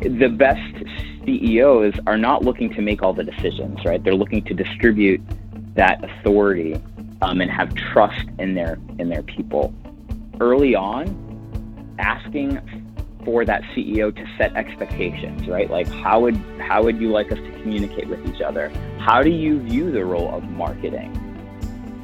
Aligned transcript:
the 0.00 0.28
best 0.28 0.84
CEOs 1.24 1.94
are 2.06 2.16
not 2.18 2.44
looking 2.44 2.72
to 2.74 2.82
make 2.82 3.02
all 3.02 3.12
the 3.12 3.24
decisions, 3.24 3.84
right? 3.84 4.02
They're 4.02 4.14
looking 4.14 4.44
to 4.44 4.54
distribute 4.54 5.20
that 5.74 6.02
authority 6.04 6.80
um, 7.22 7.40
and 7.40 7.50
have 7.50 7.74
trust 7.74 8.26
in 8.38 8.54
their 8.54 8.78
in 8.98 9.08
their 9.08 9.22
people. 9.22 9.74
Early 10.40 10.74
on, 10.74 11.94
asking 11.98 12.60
for 13.24 13.44
that 13.44 13.62
CEO 13.74 14.14
to 14.14 14.36
set 14.38 14.54
expectations, 14.54 15.48
right? 15.48 15.70
Like 15.70 15.88
how 15.88 16.20
would 16.20 16.36
how 16.58 16.82
would 16.84 17.00
you 17.00 17.10
like 17.10 17.32
us 17.32 17.38
to 17.38 17.50
communicate 17.62 18.08
with 18.08 18.24
each 18.26 18.40
other? 18.40 18.70
How 18.98 19.22
do 19.22 19.30
you 19.30 19.60
view 19.60 19.90
the 19.90 20.04
role 20.04 20.32
of 20.34 20.44
marketing? 20.44 21.22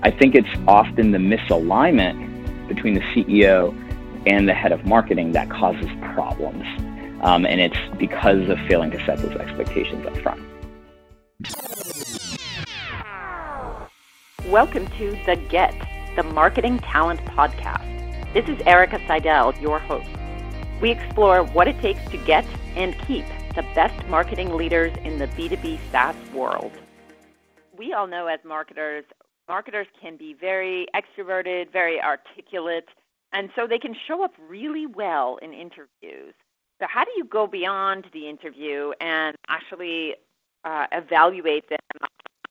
I 0.02 0.10
think 0.10 0.34
it's 0.34 0.48
often 0.66 1.12
the 1.12 1.18
misalignment 1.18 2.68
between 2.68 2.94
the 2.94 3.00
CEO 3.00 3.78
and 4.26 4.48
the 4.48 4.54
head 4.54 4.72
of 4.72 4.84
marketing 4.84 5.32
that 5.32 5.48
causes 5.50 5.88
problems. 6.14 6.64
Um, 7.22 7.46
and 7.46 7.60
it's 7.60 7.78
because 7.98 8.48
of 8.48 8.58
failing 8.66 8.90
to 8.90 9.04
set 9.06 9.18
those 9.18 9.36
expectations 9.36 10.04
up 10.06 10.16
front. 10.18 10.42
Welcome 14.48 14.88
to 14.98 15.12
The 15.24 15.36
Get, 15.48 15.72
the 16.16 16.24
Marketing 16.24 16.80
Talent 16.80 17.20
Podcast. 17.26 18.34
This 18.34 18.48
is 18.48 18.60
Erica 18.66 18.98
Seidel, 19.06 19.54
your 19.60 19.78
host. 19.78 20.08
We 20.80 20.90
explore 20.90 21.44
what 21.44 21.68
it 21.68 21.80
takes 21.80 22.04
to 22.10 22.16
get 22.16 22.44
and 22.74 22.98
keep 23.06 23.24
the 23.54 23.62
best 23.74 24.04
marketing 24.08 24.54
leaders 24.54 24.92
in 25.04 25.18
the 25.18 25.28
B2B 25.28 25.78
SaaS 25.92 26.16
world. 26.34 26.72
We 27.78 27.92
all 27.92 28.08
know 28.08 28.26
as 28.26 28.40
marketers, 28.44 29.04
marketers 29.48 29.86
can 30.00 30.16
be 30.16 30.34
very 30.34 30.86
extroverted, 30.92 31.70
very 31.72 32.02
articulate, 32.02 32.88
and 33.32 33.48
so 33.54 33.68
they 33.68 33.78
can 33.78 33.94
show 34.08 34.24
up 34.24 34.32
really 34.48 34.86
well 34.86 35.38
in 35.40 35.52
interviews. 35.52 36.34
So, 36.82 36.88
how 36.90 37.04
do 37.04 37.12
you 37.16 37.24
go 37.24 37.46
beyond 37.46 38.06
the 38.12 38.28
interview 38.28 38.90
and 39.00 39.36
actually 39.48 40.16
uh, 40.64 40.86
evaluate 40.90 41.68
them, 41.68 41.78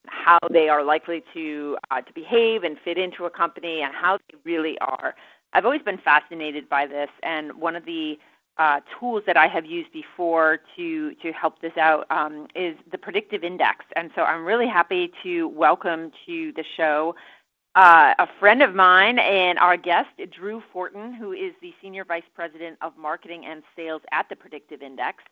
how 0.08 0.39
they 0.50 0.69
are 0.69 0.86
likely 0.86 1.22
to 1.33 1.78
uh, 1.92 2.00
to 2.00 2.14
behave 2.14 2.64
and 2.64 2.78
fit 2.80 2.97
into 2.97 3.25
a 3.25 3.30
company, 3.30 3.81
and 3.81 3.94
how 3.94 4.19
they 4.30 4.38
really 4.45 4.80
are? 4.80 5.16
I've 5.52 5.66
always 5.66 5.81
been 5.81 5.97
fascinated 5.97 6.69
by 6.69 6.88
this, 6.88 7.09
and 7.23 7.52
one 7.59 7.75
of 7.75 7.83
the 7.83 8.17
uh, 8.58 8.80
tools 8.97 9.23
that 9.28 9.36
I 9.36 9.47
have 9.47 9.66
used 9.66 9.91
before 9.91 10.59
to 10.78 11.13
to 11.16 11.34
help 11.34 11.59
this 11.59 11.75
out 11.75 12.06
um, 12.09 12.47
is 12.56 12.78
the 12.89 12.97
predictive 12.97 13.44
index. 13.44 13.84
And 13.97 14.11
so 14.16 14.22
I'm 14.22 14.45
really 14.45 14.67
happy 14.67 15.11
to 15.23 15.50
welcome 15.50 16.09
to 16.25 16.53
the 16.56 16.63
show 16.78 17.16
uh, 17.75 18.14
a 18.19 18.27
friend 18.39 18.61
of 18.61 18.75
mine 18.75 19.17
and 19.19 19.58
our 19.59 19.77
guest, 19.77 20.09
Drew 20.31 20.61
Fortin, 20.73 21.14
who 21.14 21.31
is 21.31 21.53
the 21.61 21.73
Senior 21.81 22.03
Vice 22.03 22.23
President 22.36 22.78
of 22.81 22.97
Marketing 22.97 23.45
and 23.45 23.63
Sales 23.75 24.02
at 24.11 24.28
the 24.30 24.36
Predictive 24.36 24.81
Index. 24.81 25.23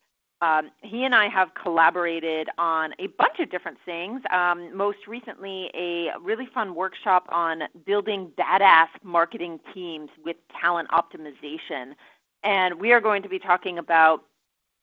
Um, 0.41 0.71
he 0.81 1.03
and 1.03 1.13
I 1.13 1.27
have 1.27 1.49
collaborated 1.61 2.47
on 2.57 2.93
a 2.97 3.07
bunch 3.07 3.39
of 3.39 3.51
different 3.51 3.77
things. 3.85 4.21
Um, 4.31 4.75
most 4.75 4.99
recently, 5.05 5.69
a 5.73 6.11
really 6.21 6.47
fun 6.53 6.75
workshop 6.75 7.25
on 7.27 7.63
building 7.85 8.31
badass 8.37 8.87
marketing 9.03 9.59
teams 9.73 10.09
with 10.23 10.37
talent 10.61 10.87
optimization. 10.91 11.93
And 12.43 12.79
we 12.79 12.93
are 12.93 13.01
going 13.01 13.21
to 13.23 13.29
be 13.29 13.37
talking 13.37 13.79
about 13.79 14.23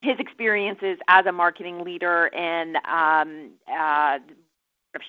his 0.02 0.18
experiences 0.18 0.98
as 1.08 1.24
a 1.24 1.32
marketing 1.32 1.84
leader 1.84 2.26
and 2.34 2.76
um, 2.84 3.52
uh, 3.66 4.18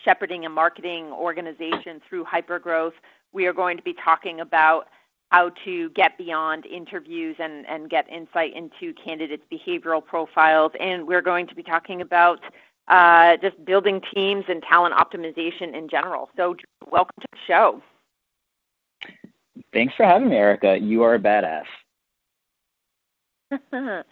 shepherding 0.05 0.45
a 0.45 0.49
marketing 0.49 1.05
organization 1.11 2.01
through 2.07 2.25
hypergrowth. 2.25 2.93
We 3.33 3.45
are 3.45 3.53
going 3.53 3.77
to 3.77 3.83
be 3.83 3.93
talking 3.93 4.39
about 4.39 4.87
how 5.29 5.51
to 5.65 5.89
get 5.89 6.17
beyond 6.17 6.65
interviews 6.65 7.35
and, 7.39 7.65
and 7.67 7.89
get 7.89 8.09
insight 8.09 8.55
into 8.55 8.93
candidates' 8.93 9.43
behavioral 9.51 10.03
profiles. 10.03 10.71
And 10.79 11.05
we're 11.05 11.21
going 11.21 11.47
to 11.47 11.55
be 11.55 11.63
talking 11.63 12.01
about 12.01 12.39
uh, 12.87 13.35
just 13.37 13.63
building 13.65 14.01
teams 14.13 14.45
and 14.47 14.63
talent 14.63 14.95
optimization 14.95 15.75
in 15.75 15.89
general. 15.89 16.29
So, 16.37 16.55
welcome 16.89 17.15
to 17.19 17.27
the 17.31 17.37
show. 17.45 17.81
Thanks 19.73 19.93
for 19.95 20.05
having 20.05 20.29
me, 20.29 20.37
Erica. 20.37 20.79
You 20.79 21.03
are 21.03 21.15
a 21.15 21.19
badass. 21.19 21.65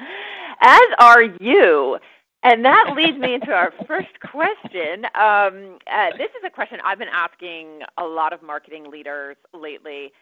As 0.61 0.81
are 0.99 1.23
you. 1.39 1.97
And 2.45 2.63
that 2.63 2.93
leads 2.95 3.17
me 3.17 3.33
into 3.33 3.51
our 3.51 3.73
first 3.87 4.19
question. 4.21 5.05
Um, 5.15 5.79
uh, 5.91 6.11
this 6.15 6.29
is 6.29 6.43
a 6.45 6.49
question 6.51 6.77
I've 6.85 6.99
been 6.99 7.07
asking 7.11 7.81
a 7.97 8.05
lot 8.05 8.33
of 8.33 8.43
marketing 8.43 8.91
leaders 8.91 9.35
lately. 9.51 10.13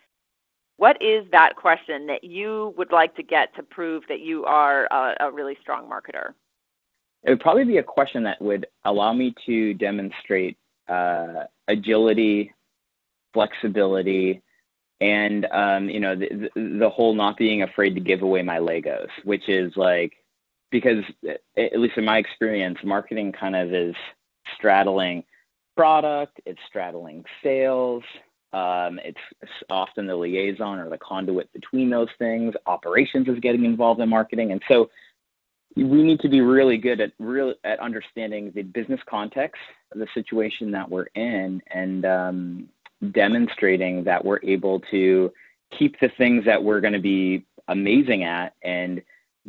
What 0.77 1.01
is 1.01 1.25
that 1.33 1.57
question 1.57 2.07
that 2.07 2.23
you 2.23 2.73
would 2.77 2.93
like 2.93 3.13
to 3.17 3.23
get 3.23 3.53
to 3.57 3.63
prove 3.63 4.03
that 4.07 4.21
you 4.21 4.45
are 4.45 4.85
a, 4.85 5.15
a 5.19 5.31
really 5.33 5.57
strong 5.59 5.89
marketer? 5.89 6.33
It 7.23 7.31
would 7.31 7.41
probably 7.41 7.65
be 7.65 7.79
a 7.79 7.83
question 7.83 8.23
that 8.23 8.41
would 8.41 8.67
allow 8.85 9.11
me 9.11 9.35
to 9.45 9.73
demonstrate 9.73 10.57
uh, 10.87 11.43
agility, 11.67 12.53
flexibility, 13.33 14.41
and 15.01 15.45
um, 15.51 15.89
you 15.89 15.99
know 15.99 16.15
the, 16.15 16.49
the 16.55 16.89
whole 16.89 17.13
not 17.13 17.35
being 17.35 17.63
afraid 17.63 17.95
to 17.95 18.01
give 18.01 18.21
away 18.21 18.43
my 18.43 18.59
Legos, 18.59 19.09
which 19.25 19.49
is 19.49 19.75
like 19.75 20.22
because 20.73 21.03
at 21.55 21.79
least 21.79 21.97
in 21.97 22.03
my 22.03 22.17
experience, 22.17 22.79
marketing 22.83 23.31
kind 23.31 23.55
of 23.55 23.71
is 23.71 23.95
straddling 24.57 25.23
product, 25.77 26.41
it's 26.47 26.59
straddling 26.67 27.23
sales, 27.43 28.03
um, 28.53 28.99
it's 29.03 29.19
often 29.69 30.07
the 30.07 30.15
liaison 30.15 30.79
or 30.79 30.89
the 30.89 30.97
conduit 30.97 31.53
between 31.53 31.91
those 31.91 32.09
things. 32.17 32.55
Operations 32.65 33.27
is 33.27 33.39
getting 33.39 33.65
involved 33.65 34.01
in 34.01 34.09
marketing, 34.09 34.51
and 34.51 34.63
so 34.67 34.89
we 35.75 36.01
need 36.01 36.19
to 36.21 36.29
be 36.29 36.41
really 36.41 36.77
good 36.77 36.99
at 36.99 37.11
real 37.19 37.53
at 37.63 37.79
understanding 37.79 38.51
the 38.55 38.63
business 38.63 38.99
context 39.07 39.61
the 39.93 40.07
situation 40.15 40.71
that 40.71 40.89
we're 40.89 41.07
in, 41.13 41.61
and 41.67 42.03
um, 42.03 42.67
demonstrating 43.11 44.03
that 44.05 44.25
we're 44.25 44.39
able 44.41 44.79
to 44.89 45.31
keep 45.77 45.99
the 45.99 46.09
things 46.17 46.43
that 46.45 46.63
we're 46.63 46.81
going 46.81 46.93
to 46.93 46.99
be 46.99 47.45
amazing 47.67 48.23
at 48.23 48.55
and 48.63 49.03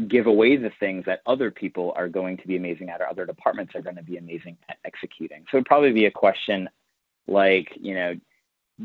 give 0.08 0.26
away 0.26 0.56
the 0.56 0.70
things 0.80 1.04
that 1.06 1.20
other 1.26 1.50
people 1.50 1.92
are 1.96 2.08
going 2.08 2.36
to 2.36 2.46
be 2.46 2.56
amazing 2.56 2.90
at 2.90 3.00
or 3.00 3.08
other 3.08 3.24
departments 3.24 3.74
are 3.74 3.82
going 3.82 3.96
to 3.96 4.02
be 4.02 4.16
amazing 4.16 4.56
at 4.68 4.78
executing. 4.84 5.44
So 5.50 5.58
it'd 5.58 5.66
probably 5.66 5.92
be 5.92 6.06
a 6.06 6.10
question 6.10 6.68
like, 7.26 7.68
you 7.80 7.94
know, 7.94 8.14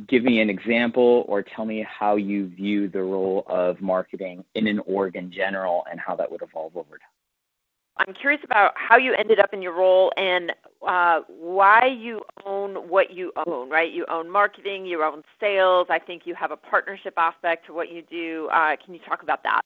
give 0.08 0.24
me 0.24 0.40
an 0.40 0.50
example 0.50 1.26
or 1.28 1.42
tell 1.42 1.66
me 1.66 1.86
how 1.88 2.16
you 2.16 2.48
view 2.48 2.88
the 2.88 3.02
role 3.02 3.44
of 3.48 3.82
marketing 3.82 4.46
in 4.54 4.68
an 4.68 4.80
org 4.86 5.16
in 5.16 5.32
general 5.32 5.84
and 5.90 6.00
how 6.00 6.16
that 6.16 6.32
would 6.32 6.44
evolve 6.44 6.78
over 6.78 6.98
time. 6.98 7.08
I'm 7.98 8.14
curious 8.14 8.42
about 8.46 8.74
how 8.76 8.98
you 8.98 9.14
ended 9.14 9.40
up 9.40 9.54
in 9.54 9.62
your 9.62 9.74
role 9.74 10.14
and 10.16 10.54
uh, 10.88 11.22
why 11.28 11.86
you 11.88 12.22
own 12.46 12.76
what 12.88 13.12
you 13.12 13.34
own, 13.46 13.70
right? 13.70 13.92
You 13.92 14.06
own 14.10 14.30
marketing, 14.30 14.86
you 14.86 15.04
own 15.04 15.24
sales. 15.40 15.88
I 15.90 16.00
think 16.00 16.22
you 16.26 16.34
have 16.36 16.52
a 16.52 16.58
partnership 16.58 17.16
aspect 17.18 17.66
to 17.66 17.74
what 17.74 17.92
you 17.92 18.02
do. 18.04 18.48
Uh, 18.54 18.78
can 18.84 18.94
you 18.94 19.02
talk 19.06 19.22
about 19.22 19.44
that? 19.44 19.62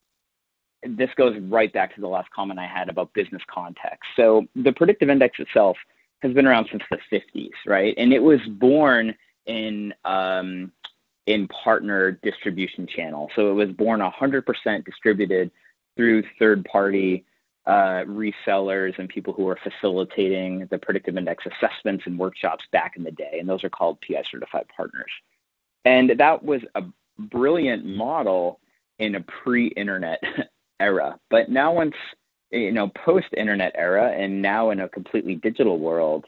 This 0.86 1.10
goes 1.16 1.38
right 1.42 1.72
back 1.72 1.94
to 1.96 2.02
the 2.02 2.08
last 2.08 2.30
comment 2.32 2.60
I 2.60 2.68
had 2.68 2.90
about 2.90 3.14
business 3.14 3.42
context. 3.48 4.04
So 4.16 4.46
the 4.56 4.72
predictive 4.72 5.10
index 5.10 5.40
itself 5.40 5.78
has 6.22 6.34
been 6.34 6.48
around 6.48 6.68
since 6.72 6.84
the 6.90 7.00
50s, 7.12 7.52
right? 7.66 7.94
And 7.98 8.14
it 8.14 8.22
was 8.22 8.40
born 8.48 9.16
in 9.46 9.94
um, 10.06 10.72
in 11.26 11.48
partner 11.48 12.12
distribution 12.24 12.86
channel. 12.88 13.30
So 13.36 13.50
it 13.50 13.54
was 13.54 13.70
born 13.72 14.02
100% 14.02 14.86
distributed 14.86 15.52
through 15.96 16.24
third 16.38 16.66
party 16.66 17.24
uh, 17.66 18.04
resellers 18.06 18.98
and 19.00 19.08
people 19.08 19.34
who 19.34 19.48
are 19.48 19.58
facilitating 19.64 20.68
the 20.70 20.78
predictive 20.78 21.16
index 21.16 21.46
assessments 21.46 22.04
and 22.06 22.20
workshops 22.20 22.66
back 22.74 22.98
in 22.98 23.04
the 23.04 23.12
day. 23.12 23.38
And 23.40 23.48
those 23.48 23.64
are 23.64 23.70
called 23.70 24.00
PI 24.02 24.24
certified 24.30 24.66
partners. 24.76 25.12
And 25.86 26.12
that 26.18 26.44
was 26.44 26.62
a 26.76 26.84
brilliant 27.18 27.86
model 27.86 28.60
in 29.00 29.16
a 29.16 29.22
pre 29.22 29.68
internet 29.68 30.22
era. 30.80 31.20
But 31.30 31.50
now, 31.50 31.74
once 31.74 31.96
you 32.54 32.72
know, 32.72 32.90
post 32.90 33.28
internet 33.36 33.74
era, 33.76 34.12
and 34.12 34.42
now 34.42 34.70
in 34.70 34.80
a 34.80 34.90
completely 34.90 35.36
digital 35.36 35.80
world, 35.80 36.26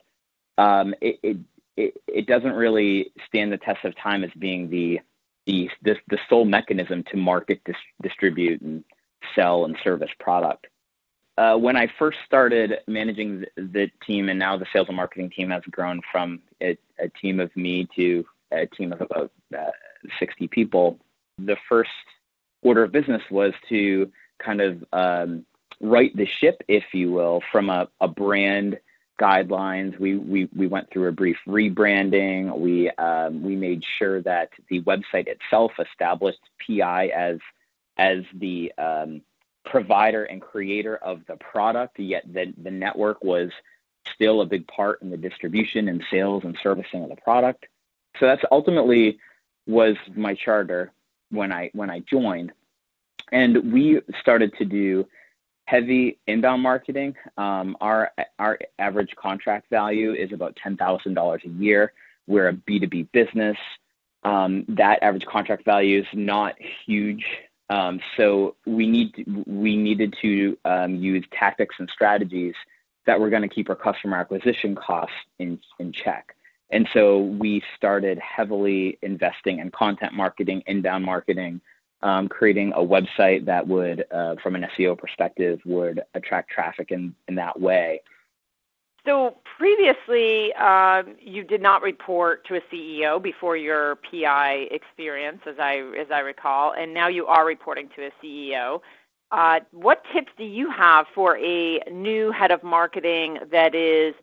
um, 0.58 0.94
it, 1.02 1.20
it 1.22 1.38
it 1.78 1.94
it 2.08 2.28
doesn't 2.28 2.54
really 2.54 3.12
stand 3.28 3.52
the 3.52 3.58
test 3.58 3.84
of 3.86 3.96
time 3.98 4.24
as 4.24 4.32
being 4.40 4.70
the 4.70 5.00
the 5.46 5.70
the, 5.84 6.18
sole 6.28 6.46
mechanism 6.46 7.04
to 7.12 7.18
market, 7.18 7.62
dis, 7.66 7.76
distribute, 8.02 8.62
and 8.62 8.84
sell 9.36 9.66
and 9.66 9.78
service 9.84 10.10
product. 10.20 10.68
Uh, 11.38 11.56
when 11.56 11.76
I 11.76 11.92
first 12.00 12.18
started 12.26 12.76
managing 12.88 13.42
the, 13.42 13.48
the, 13.58 13.92
team, 14.08 14.30
and 14.30 14.40
now 14.40 14.58
the 14.58 14.66
sales 14.72 14.88
and 14.88 14.96
marketing 14.96 15.30
team 15.30 15.50
has 15.50 15.62
grown 15.70 16.00
from 16.10 16.40
a, 16.64 16.78
a 16.98 17.10
team 17.22 17.40
of 17.42 17.54
me 17.58 17.88
to 17.96 18.26
a 18.52 18.66
team 18.66 18.94
of 18.94 19.02
about 19.02 19.32
uh, 19.56 19.72
60 20.18 20.48
people. 20.48 20.98
The 21.38 21.58
first 21.68 21.90
order 22.64 22.84
of 22.84 22.94
business 22.94 23.22
was 23.30 23.54
to 23.68 24.10
kind 24.40 24.62
of 24.62 24.84
um, 24.94 25.46
right 25.80 26.16
the 26.16 26.26
ship, 26.26 26.64
if 26.68 26.84
you 26.94 27.12
will, 27.12 27.42
from 27.52 27.70
a, 27.70 27.88
a 28.00 28.08
brand 28.08 28.80
guidelines. 29.20 29.98
We, 29.98 30.18
we, 30.18 30.50
we 30.56 30.68
went 30.68 30.92
through 30.92 31.08
a 31.08 31.14
brief 31.14 31.38
rebranding. 31.48 32.58
We, 32.58 32.90
um, 32.92 33.44
we 33.44 33.56
made 33.56 33.84
sure 33.98 34.22
that 34.24 34.50
the 34.70 34.82
website 34.82 35.28
itself 35.28 35.74
established 35.80 36.42
PI 36.66 37.08
as, 37.08 37.40
as 37.98 38.24
the, 38.34 38.74
um, 38.78 39.22
provider 39.66 40.24
and 40.24 40.42
creator 40.42 40.96
of 40.96 41.26
the 41.28 41.36
product, 41.38 42.00
yet 42.00 42.24
the, 42.32 42.54
the 42.62 42.72
network 42.72 43.24
was 43.24 43.52
still 44.14 44.42
a 44.42 44.46
big 44.46 44.68
part 44.68 45.02
in 45.02 45.10
the 45.10 45.18
distribution 45.18 45.90
and 45.90 46.04
sales 46.12 46.44
and 46.44 46.58
servicing 46.62 47.04
of 47.04 47.10
the 47.10 47.16
product. 47.16 47.66
So 48.20 48.28
that's 48.28 48.44
ultimately 48.52 49.20
was 49.68 49.96
my 50.16 50.36
charter 50.36 50.92
when 51.32 51.52
I 51.52 51.72
when 51.74 51.90
I 51.90 52.00
joined, 52.00 52.54
and 53.32 53.72
we 53.74 54.02
started 54.20 54.54
to 54.58 54.66
do 54.66 55.08
heavy 55.66 56.20
inbound 56.28 56.62
marketing. 56.62 57.16
Um, 57.38 57.76
our 57.82 58.12
our 58.40 58.60
average 58.80 59.16
contract 59.16 59.70
value 59.70 60.14
is 60.14 60.32
about 60.32 60.56
ten 60.56 60.78
thousand 60.78 61.16
dollars 61.16 61.42
a 61.46 61.50
year. 61.50 61.94
We're 62.28 62.50
a 62.50 62.54
B 62.54 62.80
two 62.80 62.88
B 62.88 63.04
business. 63.12 63.58
Um, 64.24 64.66
that 64.70 65.04
average 65.04 65.26
contract 65.26 65.66
value 65.66 66.00
is 66.00 66.08
not 66.14 66.56
huge, 66.86 67.24
um, 67.70 68.00
so 68.18 68.56
we 68.66 68.88
need 68.88 69.24
we 69.46 69.76
needed 69.76 70.16
to 70.22 70.58
um, 70.66 70.96
use 70.96 71.26
tactics 71.32 71.76
and 71.80 71.90
strategies 71.94 72.56
that 73.06 73.20
were 73.20 73.30
going 73.30 73.44
to 73.44 73.48
keep 73.48 73.70
our 73.70 73.76
customer 73.76 74.18
acquisition 74.18 74.76
costs 74.76 75.16
in 75.40 75.60
in 75.80 75.92
check. 75.92 76.36
And 76.72 76.88
so 76.94 77.20
we 77.20 77.62
started 77.78 78.18
heavily 78.18 78.98
investing 79.04 79.60
in 79.60 79.70
content 79.70 80.14
marketing, 80.14 80.64
inbound 80.66 81.06
marketing, 81.06 81.62
um, 82.06 82.30
creating 82.30 82.72
a 82.74 82.80
website 82.80 83.46
that 83.46 83.68
would, 83.68 84.06
uh, 84.12 84.36
from 84.44 84.56
an 84.56 84.68
SEO 84.78 84.96
perspective, 84.96 85.60
would 85.66 86.02
attract 86.14 86.52
traffic 86.52 86.92
in, 86.92 87.16
in 87.28 87.34
that 87.36 87.60
way. 87.60 88.02
So 89.06 89.38
previously, 89.58 90.54
um, 90.54 91.16
you 91.20 91.44
did 91.44 91.62
not 91.62 91.82
report 91.82 92.46
to 92.48 92.56
a 92.56 92.62
CEO 92.72 93.22
before 93.22 93.58
your 93.58 93.98
PI 93.98 94.68
experience, 94.72 95.42
as 95.48 95.56
I 95.60 95.78
as 96.00 96.08
I 96.12 96.20
recall, 96.20 96.74
and 96.74 96.94
now 96.94 97.08
you 97.08 97.26
are 97.28 97.46
reporting 97.46 97.90
to 97.96 98.08
a 98.08 98.12
CEO. 98.24 98.82
Uh, 99.32 99.60
what 99.72 100.04
tips 100.14 100.32
do 100.38 100.44
you 100.44 100.70
have 100.72 101.06
for 101.14 101.38
a 101.38 101.80
new 101.92 102.32
head 102.32 102.52
of 102.52 102.64
marketing 102.64 103.40
that 103.52 103.76
is 103.76 104.14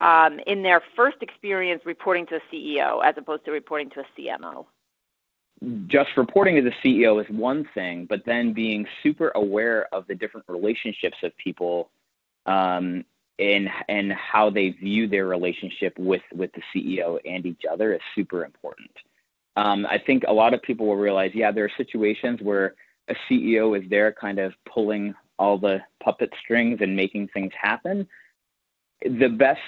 um, 0.00 0.40
in 0.46 0.62
their 0.62 0.82
first 0.94 1.16
experience 1.20 1.82
reporting 1.84 2.26
to 2.26 2.36
a 2.36 2.40
CEO 2.52 3.04
as 3.04 3.14
opposed 3.16 3.44
to 3.44 3.50
reporting 3.50 3.90
to 3.90 4.00
a 4.00 4.04
CMO? 4.16 4.66
Just 5.86 6.10
reporting 6.16 6.56
to 6.56 6.62
the 6.62 6.72
CEO 6.84 7.20
is 7.20 7.28
one 7.30 7.68
thing, 7.74 8.06
but 8.08 8.24
then 8.24 8.52
being 8.52 8.86
super 9.02 9.32
aware 9.34 9.92
of 9.92 10.06
the 10.06 10.14
different 10.14 10.46
relationships 10.48 11.16
of 11.22 11.36
people 11.36 11.90
um, 12.46 13.04
and 13.38 13.68
and 13.88 14.12
how 14.12 14.50
they 14.50 14.70
view 14.70 15.08
their 15.08 15.26
relationship 15.26 15.98
with 15.98 16.22
with 16.32 16.50
the 16.52 16.62
CEO 16.72 17.18
and 17.24 17.44
each 17.44 17.62
other 17.70 17.94
is 17.94 18.00
super 18.14 18.44
important. 18.44 18.90
Um, 19.56 19.86
I 19.86 19.98
think 19.98 20.24
a 20.28 20.32
lot 20.32 20.54
of 20.54 20.62
people 20.62 20.86
will 20.86 20.96
realize, 20.96 21.32
yeah, 21.34 21.50
there 21.50 21.64
are 21.64 21.72
situations 21.76 22.40
where 22.40 22.74
a 23.08 23.14
CEO 23.28 23.76
is 23.76 23.88
there, 23.90 24.12
kind 24.12 24.38
of 24.38 24.52
pulling 24.72 25.14
all 25.38 25.58
the 25.58 25.80
puppet 26.02 26.32
strings 26.40 26.78
and 26.80 26.94
making 26.94 27.28
things 27.28 27.52
happen 27.60 28.06
the 29.02 29.28
best 29.28 29.60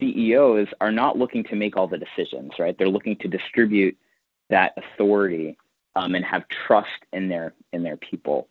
CEOs 0.00 0.68
are 0.80 0.92
not 0.92 1.18
looking 1.18 1.44
to 1.44 1.56
make 1.56 1.76
all 1.76 1.86
the 1.86 1.98
decisions, 1.98 2.52
right? 2.58 2.76
They're 2.78 2.88
looking 2.88 3.16
to 3.16 3.28
distribute 3.28 3.96
that 4.52 4.74
authority 4.76 5.56
um, 5.96 6.14
and 6.14 6.24
have 6.24 6.44
trust 6.48 6.88
in 7.12 7.28
their 7.28 7.54
in 7.72 7.82
their 7.82 7.96
people. 7.96 8.48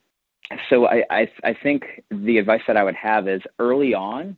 So 0.69 0.87
I, 0.87 1.03
I 1.09 1.31
I 1.43 1.53
think 1.53 2.03
the 2.09 2.37
advice 2.37 2.61
that 2.67 2.75
I 2.75 2.83
would 2.83 2.95
have 2.95 3.27
is 3.27 3.41
early 3.59 3.93
on, 3.93 4.35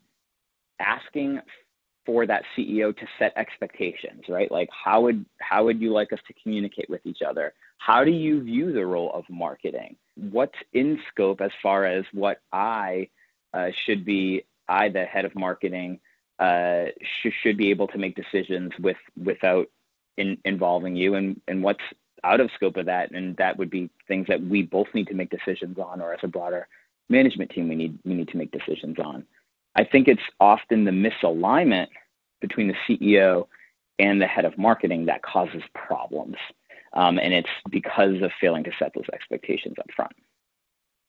asking 0.79 1.39
for 2.05 2.25
that 2.25 2.43
CEO 2.55 2.95
to 2.95 3.07
set 3.17 3.31
expectations, 3.37 4.23
right? 4.27 4.51
Like 4.51 4.69
how 4.71 5.01
would 5.01 5.25
how 5.39 5.63
would 5.65 5.81
you 5.81 5.91
like 5.91 6.11
us 6.13 6.19
to 6.27 6.33
communicate 6.41 6.89
with 6.89 7.05
each 7.05 7.21
other? 7.27 7.53
How 7.77 8.03
do 8.03 8.11
you 8.11 8.43
view 8.43 8.71
the 8.73 8.85
role 8.85 9.11
of 9.13 9.23
marketing? 9.29 9.95
What's 10.15 10.57
in 10.73 10.99
scope 11.09 11.41
as 11.41 11.51
far 11.61 11.85
as 11.85 12.05
what 12.11 12.41
I 12.51 13.09
uh, 13.53 13.69
should 13.85 14.05
be 14.05 14.43
I, 14.67 14.89
the 14.89 15.05
head 15.05 15.25
of 15.25 15.35
marketing, 15.35 15.99
uh, 16.39 16.85
sh- 17.01 17.33
should 17.41 17.57
be 17.57 17.69
able 17.69 17.87
to 17.87 17.97
make 17.97 18.15
decisions 18.15 18.71
with 18.79 18.97
without 19.21 19.67
in, 20.17 20.37
involving 20.45 20.95
you, 20.95 21.15
and 21.15 21.39
and 21.47 21.63
what's 21.63 21.83
out 22.23 22.39
of 22.39 22.49
scope 22.55 22.77
of 22.77 22.85
that, 22.85 23.11
and 23.11 23.35
that 23.37 23.57
would 23.57 23.69
be 23.69 23.89
things 24.07 24.27
that 24.27 24.41
we 24.41 24.63
both 24.63 24.87
need 24.93 25.07
to 25.07 25.13
make 25.13 25.29
decisions 25.29 25.77
on, 25.77 26.01
or 26.01 26.13
as 26.13 26.19
a 26.23 26.27
broader 26.27 26.67
management 27.09 27.51
team, 27.51 27.67
we 27.67 27.75
need 27.75 27.97
we 28.05 28.13
need 28.13 28.29
to 28.29 28.37
make 28.37 28.51
decisions 28.51 28.97
on. 28.99 29.25
I 29.75 29.83
think 29.83 30.07
it's 30.07 30.21
often 30.39 30.83
the 30.83 30.91
misalignment 30.91 31.87
between 32.41 32.67
the 32.67 32.75
CEO 32.87 33.47
and 33.99 34.21
the 34.21 34.27
head 34.27 34.45
of 34.45 34.57
marketing 34.57 35.05
that 35.05 35.23
causes 35.23 35.63
problems, 35.73 36.35
um, 36.93 37.19
and 37.19 37.33
it's 37.33 37.49
because 37.69 38.21
of 38.21 38.31
failing 38.39 38.63
to 38.63 38.71
set 38.79 38.93
those 38.93 39.05
expectations 39.13 39.75
up 39.79 39.87
front. 39.95 40.13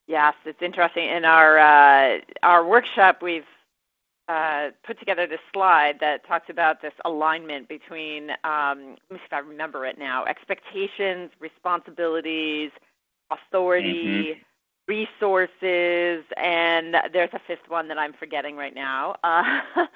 Yes, 0.07 0.35
it's 0.45 0.63
interesting. 0.63 1.09
In 1.09 1.25
our 1.25 1.59
uh, 1.59 2.19
our 2.43 2.67
workshop, 2.67 3.23
we've 3.23 3.45
uh, 4.29 4.69
put 4.87 4.99
together 4.99 5.27
this 5.27 5.41
slide 5.53 5.99
that 6.01 6.27
talks 6.27 6.49
about 6.49 6.81
this 6.81 6.95
alignment 7.05 7.69
between, 7.69 8.31
um, 8.45 8.97
let 9.11 9.11
me 9.11 9.19
see 9.19 9.27
if 9.27 9.33
I 9.33 9.39
remember 9.39 9.85
it 9.87 9.99
now, 9.99 10.25
expectations, 10.25 11.31
responsibilities, 11.41 12.71
authority, 13.31 14.33
mm-hmm. 14.33 14.41
resources, 14.89 16.25
and 16.37 16.97
there's 17.13 17.31
a 17.35 17.41
fifth 17.47 17.69
one 17.69 17.89
that 17.89 17.99
I'm 17.99 18.15
forgetting 18.15 18.57
right 18.57 18.75
now. 18.75 19.17
Uh, 19.25 19.87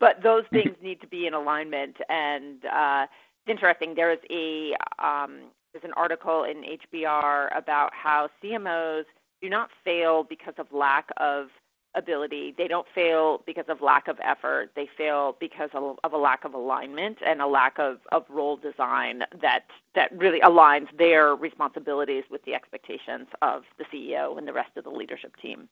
but 0.00 0.22
those 0.22 0.44
things 0.50 0.74
need 0.82 1.00
to 1.00 1.06
be 1.06 1.26
in 1.26 1.34
alignment, 1.34 1.96
and 2.08 2.64
uh, 2.64 3.06
it's 3.46 3.50
interesting. 3.50 3.94
There 3.94 4.10
is 4.10 4.18
a 4.30 4.74
um, 4.98 5.50
there's 5.72 5.84
an 5.84 5.92
article 5.94 6.44
in 6.44 6.62
HBR 6.62 7.56
about 7.56 7.92
how 7.92 8.28
CMOs 8.42 9.04
do 9.42 9.50
not 9.50 9.68
fail 9.84 10.24
because 10.24 10.54
of 10.58 10.66
lack 10.72 11.10
of 11.18 11.48
ability. 11.96 12.54
They 12.56 12.68
don't 12.68 12.86
fail 12.94 13.42
because 13.46 13.64
of 13.68 13.80
lack 13.80 14.08
of 14.08 14.18
effort. 14.22 14.70
They 14.76 14.88
fail 14.96 15.36
because 15.40 15.70
of, 15.74 15.98
of, 16.04 16.12
a 16.12 16.16
lack 16.16 16.44
of 16.44 16.54
alignment 16.54 17.18
and 17.26 17.40
a 17.40 17.46
lack 17.46 17.78
of, 17.78 17.98
of 18.12 18.24
role 18.28 18.56
design 18.56 19.22
that 19.40 19.64
that 19.94 20.16
really 20.16 20.40
aligns 20.40 20.86
their 20.98 21.34
responsibilities 21.34 22.24
with 22.30 22.44
the 22.44 22.54
expectations 22.54 23.26
of 23.42 23.62
the 23.78 23.84
CEO 23.92 24.38
and 24.38 24.46
the 24.46 24.52
rest 24.52 24.70
of 24.76 24.84
the 24.84 24.90
leadership 24.90 25.34
team. 25.40 25.68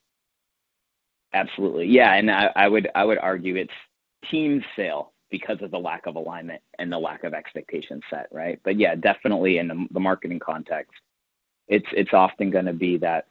Absolutely, 1.34 1.86
yeah, 1.86 2.14
and 2.14 2.30
I, 2.30 2.50
I 2.56 2.68
would 2.68 2.88
I 2.94 3.04
would 3.04 3.18
argue 3.18 3.56
it's 3.56 3.72
teams 4.30 4.62
fail 4.74 5.12
because 5.30 5.58
of 5.62 5.70
the 5.70 5.78
lack 5.78 6.06
of 6.06 6.16
alignment 6.16 6.62
and 6.78 6.90
the 6.92 6.98
lack 6.98 7.24
of 7.24 7.34
expectation 7.34 8.00
set, 8.08 8.28
right? 8.30 8.60
But 8.62 8.78
yeah, 8.78 8.94
definitely 8.94 9.58
in 9.58 9.68
the, 9.68 9.86
the 9.90 10.00
marketing 10.00 10.38
context, 10.38 10.92
it's 11.68 11.86
it's 11.92 12.12
often 12.12 12.50
going 12.50 12.66
to 12.66 12.72
be 12.72 12.96
that 12.98 13.26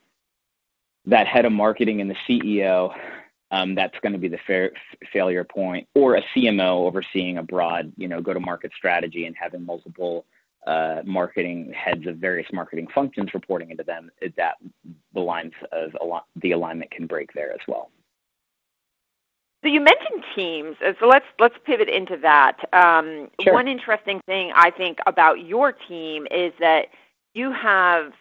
that 1.06 1.28
head 1.28 1.46
of 1.46 1.52
marketing 1.52 2.02
and 2.02 2.10
the 2.10 2.16
CEO, 2.28 2.96
um, 3.52 3.76
that's 3.76 3.98
going 4.02 4.14
to 4.14 4.20
be 4.20 4.28
the 4.28 4.40
failure 5.12 5.44
point, 5.44 5.88
or 5.94 6.16
a 6.16 6.24
CMO 6.36 6.88
overseeing 6.88 7.38
a 7.38 7.44
broad, 7.44 7.92
you 7.98 8.08
know, 8.08 8.22
go-to-market 8.22 8.72
strategy 8.76 9.26
and 9.26 9.36
having 9.40 9.66
multiple 9.66 10.26
uh, 10.66 11.02
marketing 11.06 11.72
heads 11.74 12.08
of 12.08 12.18
various 12.18 12.48
marketing 12.54 12.88
functions 12.96 13.34
reporting 13.34 13.70
into 13.70 13.84
them. 13.84 14.10
That 14.38 14.56
the 15.14 15.20
lines 15.20 15.54
of 15.72 15.92
the 16.38 16.52
alignment 16.52 16.90
can 16.92 17.06
break 17.06 17.34
there 17.34 17.52
as 17.52 17.60
well. 17.68 17.92
So 19.64 19.70
you 19.70 19.80
mentioned 19.80 20.24
teams, 20.36 20.76
so 21.00 21.08
let's 21.08 21.26
let's 21.40 21.56
pivot 21.64 21.90
into 21.90 22.18
that. 22.18 22.58
Um, 22.74 23.30
sure. 23.42 23.54
One 23.54 23.68
interesting 23.68 24.20
thing 24.26 24.52
I 24.56 24.72
think 24.72 25.00
about 25.06 25.46
your 25.46 25.72
team 25.72 26.28
is 26.32 26.54
that 26.60 26.88
you 27.34 27.52
have 27.52 28.14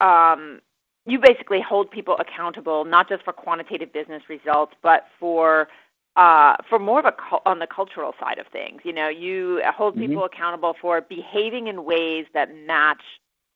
um, 0.00 0.60
you 1.06 1.18
basically 1.18 1.60
hold 1.60 1.90
people 1.90 2.16
accountable 2.18 2.84
not 2.84 3.08
just 3.08 3.24
for 3.24 3.32
quantitative 3.32 3.92
business 3.92 4.22
results, 4.28 4.74
but 4.82 5.06
for 5.18 5.68
uh, 6.14 6.56
for 6.68 6.78
more 6.78 6.98
of 6.98 7.06
a 7.06 7.14
on 7.46 7.58
the 7.58 7.66
cultural 7.66 8.14
side 8.20 8.38
of 8.38 8.46
things. 8.48 8.82
You 8.84 8.92
know, 8.92 9.08
you 9.08 9.62
hold 9.74 9.94
mm-hmm. 9.94 10.06
people 10.06 10.24
accountable 10.24 10.74
for 10.80 11.00
behaving 11.00 11.68
in 11.68 11.84
ways 11.84 12.26
that 12.34 12.54
match 12.66 13.02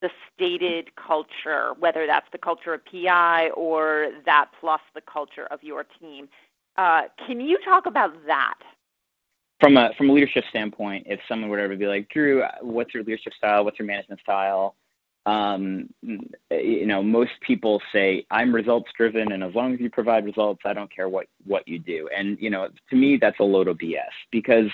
the 0.02 0.10
stated 0.34 0.90
culture, 0.96 1.72
whether 1.78 2.06
that's 2.06 2.26
the 2.32 2.38
culture 2.38 2.74
of 2.74 2.80
PI 2.84 3.50
or 3.50 4.10
that 4.24 4.50
plus 4.60 4.80
the 4.94 5.00
culture 5.00 5.46
of 5.50 5.62
your 5.62 5.84
team. 6.00 6.28
Uh, 6.76 7.02
can 7.26 7.40
you 7.40 7.58
talk 7.64 7.86
about 7.86 8.12
that? 8.26 8.58
From 9.60 9.76
a 9.76 9.90
from 9.96 10.10
a 10.10 10.12
leadership 10.12 10.44
standpoint, 10.50 11.06
if 11.08 11.20
someone 11.28 11.48
were 11.48 11.66
to 11.66 11.76
be 11.76 11.86
like, 11.86 12.08
Drew, 12.10 12.42
what's 12.60 12.92
your 12.92 13.04
leadership 13.04 13.32
style? 13.34 13.64
What's 13.64 13.78
your 13.78 13.86
management 13.86 14.20
style? 14.20 14.74
Um, 15.26 15.90
you 16.02 16.86
know, 16.86 17.02
most 17.02 17.32
people 17.40 17.82
say 17.92 18.24
I'm 18.30 18.54
results 18.54 18.90
driven, 18.96 19.32
and 19.32 19.42
as 19.42 19.54
long 19.54 19.74
as 19.74 19.80
you 19.80 19.90
provide 19.90 20.24
results, 20.24 20.62
I 20.64 20.72
don't 20.72 20.94
care 20.94 21.08
what 21.08 21.26
what 21.44 21.66
you 21.66 21.80
do. 21.80 22.08
And 22.16 22.38
you 22.40 22.48
know, 22.48 22.68
to 22.90 22.96
me, 22.96 23.18
that's 23.20 23.40
a 23.40 23.44
load 23.44 23.66
of 23.66 23.76
BS 23.76 24.04
because 24.30 24.70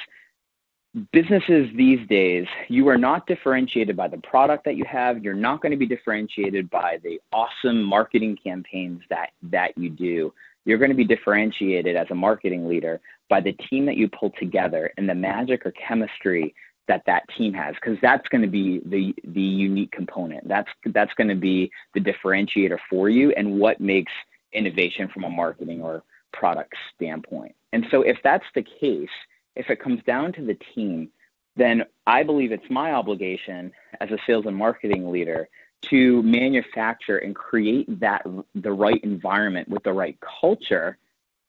businesses 1.10 1.70
these 1.74 2.06
days, 2.06 2.46
you 2.68 2.86
are 2.88 2.98
not 2.98 3.26
differentiated 3.26 3.96
by 3.96 4.08
the 4.08 4.18
product 4.18 4.66
that 4.66 4.76
you 4.76 4.84
have. 4.84 5.24
You're 5.24 5.32
not 5.32 5.62
going 5.62 5.72
to 5.72 5.78
be 5.78 5.86
differentiated 5.86 6.68
by 6.68 6.98
the 7.02 7.18
awesome 7.32 7.82
marketing 7.82 8.36
campaigns 8.42 9.00
that 9.08 9.30
that 9.44 9.76
you 9.78 9.88
do. 9.88 10.34
You're 10.66 10.78
going 10.78 10.90
to 10.90 10.96
be 10.96 11.04
differentiated 11.04 11.96
as 11.96 12.06
a 12.10 12.14
marketing 12.14 12.68
leader 12.68 13.00
by 13.30 13.40
the 13.40 13.52
team 13.52 13.86
that 13.86 13.96
you 13.96 14.08
pull 14.08 14.32
together 14.38 14.92
and 14.98 15.08
the 15.08 15.14
magic 15.14 15.64
or 15.64 15.72
chemistry 15.72 16.54
that 16.88 17.02
that 17.06 17.22
team 17.36 17.54
has 17.54 17.74
because 17.74 17.98
that's 18.02 18.26
going 18.28 18.42
to 18.42 18.48
be 18.48 18.80
the 18.84 19.14
the 19.24 19.40
unique 19.40 19.92
component. 19.92 20.46
That's 20.48 20.68
that's 20.86 21.12
going 21.14 21.28
to 21.28 21.36
be 21.36 21.70
the 21.94 22.00
differentiator 22.00 22.78
for 22.90 23.08
you 23.08 23.32
and 23.32 23.58
what 23.58 23.80
makes 23.80 24.12
innovation 24.52 25.08
from 25.08 25.24
a 25.24 25.30
marketing 25.30 25.80
or 25.80 26.02
product 26.32 26.74
standpoint. 26.94 27.54
And 27.72 27.86
so 27.90 28.02
if 28.02 28.18
that's 28.22 28.44
the 28.54 28.62
case 28.62 29.08
if 29.56 29.70
it 29.70 29.80
comes 29.80 30.02
down 30.04 30.32
to 30.32 30.44
the 30.44 30.56
team 30.74 31.08
then 31.56 31.82
i 32.06 32.22
believe 32.22 32.52
it's 32.52 32.70
my 32.70 32.92
obligation 32.92 33.72
as 34.00 34.10
a 34.10 34.18
sales 34.26 34.46
and 34.46 34.56
marketing 34.56 35.10
leader 35.10 35.48
to 35.82 36.22
manufacture 36.22 37.18
and 37.18 37.34
create 37.34 38.00
that 38.00 38.24
the 38.54 38.72
right 38.72 39.02
environment 39.02 39.68
with 39.68 39.82
the 39.82 39.92
right 39.92 40.16
culture 40.40 40.96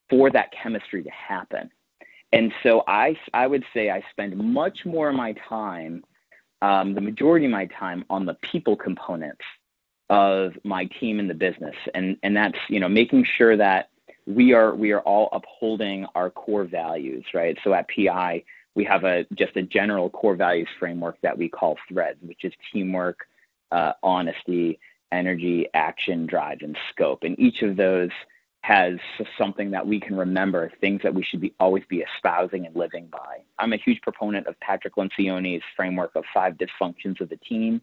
for 0.09 0.29
that 0.29 0.51
chemistry 0.51 1.03
to 1.03 1.11
happen 1.11 1.69
and 2.33 2.51
so 2.63 2.83
I, 2.87 3.15
I 3.33 3.45
would 3.45 3.63
say 3.73 3.91
I 3.91 4.03
spend 4.09 4.35
much 4.35 4.85
more 4.85 5.09
of 5.09 5.15
my 5.15 5.35
time, 5.47 6.03
um, 6.63 6.95
the 6.95 7.01
majority 7.01 7.45
of 7.45 7.51
my 7.51 7.67
time 7.67 8.03
on 8.09 8.25
the 8.25 8.33
people 8.41 8.75
components 8.75 9.43
of 10.09 10.53
my 10.63 10.85
team 10.99 11.19
in 11.19 11.27
the 11.27 11.35
business. 11.35 11.75
And, 11.93 12.17
and 12.23 12.35
that's, 12.35 12.57
you 12.69 12.79
know, 12.79 12.89
making 12.89 13.25
sure 13.37 13.55
that 13.57 13.89
we 14.25 14.51
are, 14.53 14.73
we 14.73 14.91
are 14.93 15.01
all 15.01 15.29
upholding 15.31 16.07
our 16.15 16.31
core 16.31 16.63
values, 16.63 17.23
right? 17.35 17.55
So 17.63 17.71
at 17.75 17.87
PI, 17.87 18.43
we 18.73 18.83
have 18.85 19.03
a, 19.03 19.25
just 19.35 19.55
a 19.55 19.61
general 19.61 20.09
core 20.09 20.35
values 20.35 20.69
framework 20.79 21.17
that 21.21 21.37
we 21.37 21.49
call 21.49 21.77
threads, 21.87 22.17
which 22.23 22.43
is 22.45 22.53
teamwork, 22.71 23.27
uh, 23.71 23.93
honesty, 24.01 24.79
energy, 25.11 25.67
action, 25.75 26.25
drive, 26.25 26.59
and 26.61 26.75
scope. 26.89 27.23
And 27.23 27.39
each 27.39 27.61
of 27.61 27.75
those 27.75 28.09
has 28.63 28.97
something 29.37 29.71
that 29.71 29.85
we 29.85 29.99
can 29.99 30.15
remember, 30.15 30.71
things 30.79 31.01
that 31.03 31.13
we 31.13 31.21
should 31.21 31.41
be 31.41 31.53
always 31.59 31.83
be 31.89 32.03
espousing 32.15 32.65
and 32.65 32.75
living 32.75 33.07
by. 33.11 33.43
I'm 33.59 33.73
a 33.73 33.77
huge 33.77 34.01
proponent 34.01 34.47
of 34.47 34.57
Patrick 34.61 34.95
Lencioni's 34.95 35.63
framework 35.75 36.11
of 36.15 36.23
five 36.33 36.53
dysfunctions 36.53 37.19
of 37.19 37.27
the 37.27 37.35
team. 37.37 37.81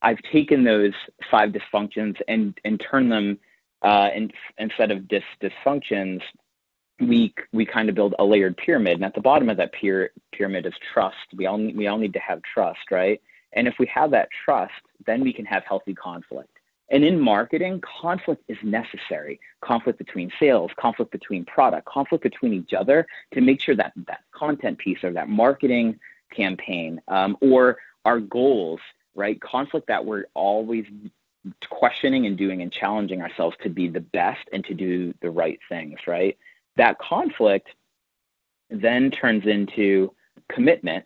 I've 0.00 0.20
taken 0.32 0.64
those 0.64 0.94
five 1.30 1.50
dysfunctions 1.50 2.16
and 2.26 2.58
and 2.64 2.82
turned 2.90 3.12
them 3.12 3.38
uh, 3.82 4.08
in, 4.14 4.30
instead 4.56 4.90
of 4.90 5.06
dis, 5.08 5.22
dysfunctions, 5.42 6.22
we 7.00 7.34
we 7.52 7.66
kind 7.66 7.90
of 7.90 7.94
build 7.94 8.14
a 8.18 8.24
layered 8.24 8.56
pyramid, 8.56 8.94
and 8.94 9.04
at 9.04 9.14
the 9.14 9.20
bottom 9.20 9.50
of 9.50 9.58
that 9.58 9.72
pyr- 9.72 10.10
pyramid 10.32 10.66
is 10.66 10.74
trust. 10.92 11.16
We 11.36 11.46
all 11.46 11.58
we 11.58 11.86
all 11.86 11.98
need 11.98 12.14
to 12.14 12.18
have 12.18 12.40
trust, 12.42 12.90
right? 12.90 13.20
And 13.52 13.68
if 13.68 13.74
we 13.78 13.86
have 13.86 14.10
that 14.12 14.28
trust, 14.44 14.72
then 15.06 15.20
we 15.20 15.32
can 15.32 15.44
have 15.44 15.64
healthy 15.64 15.94
conflict. 15.94 16.57
And 16.90 17.04
in 17.04 17.20
marketing, 17.20 17.82
conflict 18.00 18.42
is 18.48 18.56
necessary. 18.62 19.40
Conflict 19.60 19.98
between 19.98 20.32
sales, 20.40 20.70
conflict 20.78 21.12
between 21.12 21.44
product, 21.44 21.86
conflict 21.86 22.22
between 22.22 22.54
each 22.54 22.72
other 22.72 23.06
to 23.34 23.40
make 23.40 23.60
sure 23.60 23.76
that 23.76 23.92
that 24.06 24.20
content 24.32 24.78
piece 24.78 25.04
or 25.04 25.12
that 25.12 25.28
marketing 25.28 25.98
campaign 26.34 27.00
um, 27.08 27.36
or 27.40 27.78
our 28.04 28.20
goals, 28.20 28.80
right? 29.14 29.38
Conflict 29.40 29.86
that 29.88 30.04
we're 30.04 30.24
always 30.34 30.86
questioning 31.68 32.26
and 32.26 32.36
doing 32.36 32.62
and 32.62 32.72
challenging 32.72 33.20
ourselves 33.22 33.56
to 33.62 33.68
be 33.68 33.88
the 33.88 34.00
best 34.00 34.40
and 34.52 34.64
to 34.64 34.74
do 34.74 35.12
the 35.20 35.30
right 35.30 35.58
things, 35.68 35.98
right? 36.06 36.38
That 36.76 36.98
conflict 36.98 37.68
then 38.70 39.10
turns 39.10 39.46
into 39.46 40.14
commitment 40.50 41.04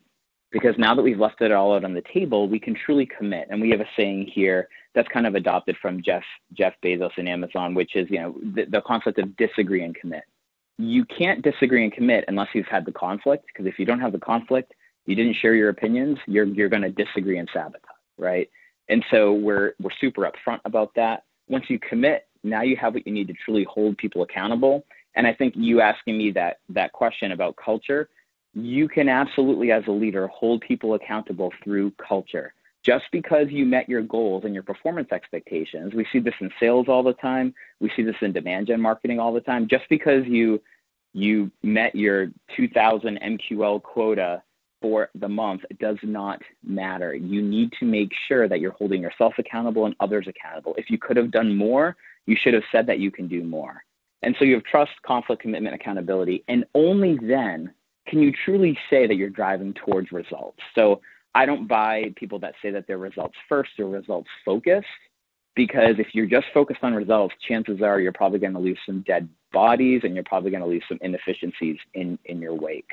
because 0.52 0.74
now 0.78 0.94
that 0.94 1.02
we've 1.02 1.18
left 1.18 1.40
it 1.40 1.50
all 1.50 1.74
out 1.74 1.84
on 1.84 1.94
the 1.94 2.04
table, 2.12 2.48
we 2.48 2.60
can 2.60 2.74
truly 2.74 3.06
commit. 3.06 3.48
And 3.50 3.60
we 3.60 3.70
have 3.70 3.80
a 3.80 3.88
saying 3.96 4.30
here 4.32 4.68
that's 4.94 5.08
kind 5.08 5.26
of 5.26 5.34
adopted 5.34 5.76
from 5.80 6.02
Jeff 6.02 6.22
Jeff 6.52 6.74
Bezos 6.84 7.16
and 7.16 7.28
Amazon, 7.28 7.74
which 7.74 7.96
is 7.96 8.08
you 8.10 8.20
know 8.20 8.34
the, 8.54 8.66
the 8.66 8.82
concept 8.82 9.18
of 9.18 9.36
disagree 9.36 9.82
and 9.82 9.94
commit. 9.94 10.24
You 10.78 11.04
can't 11.06 11.42
disagree 11.42 11.82
and 11.84 11.92
commit 11.92 12.24
unless 12.28 12.48
you've 12.54 12.66
had 12.66 12.84
the 12.84 12.92
conflict, 12.92 13.46
because 13.46 13.66
if 13.66 13.78
you 13.78 13.86
don't 13.86 14.00
have 14.00 14.12
the 14.12 14.18
conflict, 14.18 14.74
you 15.06 15.14
didn't 15.14 15.36
share 15.36 15.54
your 15.54 15.70
opinions, 15.70 16.18
you're 16.26 16.44
you're 16.44 16.68
going 16.68 16.82
to 16.82 16.90
disagree 16.90 17.38
and 17.38 17.48
sabotage, 17.52 17.80
right? 18.18 18.48
And 18.88 19.04
so 19.10 19.32
we're 19.32 19.72
we're 19.80 19.90
super 20.00 20.30
upfront 20.30 20.60
about 20.64 20.94
that. 20.96 21.24
Once 21.48 21.64
you 21.68 21.78
commit, 21.78 22.26
now 22.44 22.62
you 22.62 22.76
have 22.76 22.94
what 22.94 23.06
you 23.06 23.12
need 23.12 23.28
to 23.28 23.34
truly 23.44 23.64
hold 23.64 23.96
people 23.96 24.22
accountable. 24.22 24.84
And 25.14 25.26
I 25.26 25.34
think 25.34 25.54
you 25.56 25.80
asking 25.80 26.18
me 26.18 26.30
that 26.32 26.58
that 26.70 26.92
question 26.92 27.32
about 27.32 27.56
culture, 27.56 28.08
you 28.54 28.88
can 28.88 29.08
absolutely 29.08 29.72
as 29.72 29.84
a 29.86 29.92
leader 29.92 30.26
hold 30.28 30.60
people 30.60 30.94
accountable 30.94 31.52
through 31.62 31.92
culture 31.92 32.52
just 32.82 33.04
because 33.12 33.46
you 33.50 33.64
met 33.64 33.88
your 33.88 34.02
goals 34.02 34.44
and 34.44 34.54
your 34.54 34.62
performance 34.62 35.12
expectations, 35.12 35.94
we 35.94 36.06
see 36.12 36.18
this 36.18 36.34
in 36.40 36.50
sales 36.58 36.88
all 36.88 37.02
the 37.02 37.12
time. 37.14 37.54
We 37.80 37.92
see 37.94 38.02
this 38.02 38.16
in 38.20 38.32
demand 38.32 38.66
gen 38.66 38.80
marketing 38.80 39.20
all 39.20 39.32
the 39.32 39.40
time. 39.40 39.68
Just 39.68 39.84
because 39.88 40.26
you 40.26 40.60
you 41.14 41.50
met 41.62 41.94
your 41.94 42.28
2000 42.56 43.20
MQL 43.20 43.82
quota 43.82 44.42
for 44.80 45.10
the 45.14 45.28
month 45.28 45.60
does 45.78 45.98
not 46.02 46.40
matter. 46.64 47.14
You 47.14 47.42
need 47.42 47.72
to 47.78 47.84
make 47.84 48.10
sure 48.26 48.48
that 48.48 48.60
you're 48.60 48.72
holding 48.72 49.02
yourself 49.02 49.34
accountable 49.38 49.84
and 49.84 49.94
others 50.00 50.26
accountable. 50.26 50.74
If 50.78 50.88
you 50.88 50.98
could 50.98 51.18
have 51.18 51.30
done 51.30 51.54
more, 51.54 51.96
you 52.26 52.34
should 52.34 52.54
have 52.54 52.62
said 52.72 52.86
that 52.86 52.98
you 52.98 53.10
can 53.10 53.28
do 53.28 53.44
more. 53.44 53.84
And 54.22 54.34
so 54.38 54.44
you 54.46 54.54
have 54.54 54.64
trust, 54.64 54.92
conflict, 55.06 55.42
commitment, 55.42 55.74
accountability, 55.74 56.44
and 56.48 56.64
only 56.74 57.18
then 57.18 57.72
can 58.06 58.20
you 58.20 58.32
truly 58.44 58.78
say 58.90 59.06
that 59.06 59.16
you're 59.16 59.30
driving 59.30 59.74
towards 59.74 60.12
results. 60.12 60.58
So 60.74 61.00
I 61.34 61.46
don't 61.46 61.66
buy 61.66 62.12
people 62.16 62.38
that 62.40 62.54
say 62.60 62.70
that 62.70 62.86
they're 62.86 62.98
results 62.98 63.36
first 63.48 63.70
or 63.78 63.86
results 63.86 64.28
focused 64.44 64.86
because 65.54 65.96
if 65.98 66.08
you're 66.14 66.26
just 66.26 66.46
focused 66.52 66.80
on 66.82 66.94
results, 66.94 67.34
chances 67.46 67.80
are 67.82 68.00
you're 68.00 68.12
probably 68.12 68.38
going 68.38 68.54
to 68.54 68.58
lose 68.58 68.78
some 68.86 69.02
dead 69.02 69.28
bodies 69.52 70.00
and 70.04 70.14
you're 70.14 70.24
probably 70.24 70.50
going 70.50 70.62
to 70.62 70.68
lose 70.68 70.82
some 70.88 70.98
inefficiencies 71.02 71.76
in, 71.94 72.18
in 72.24 72.40
your 72.40 72.54
wake. 72.54 72.90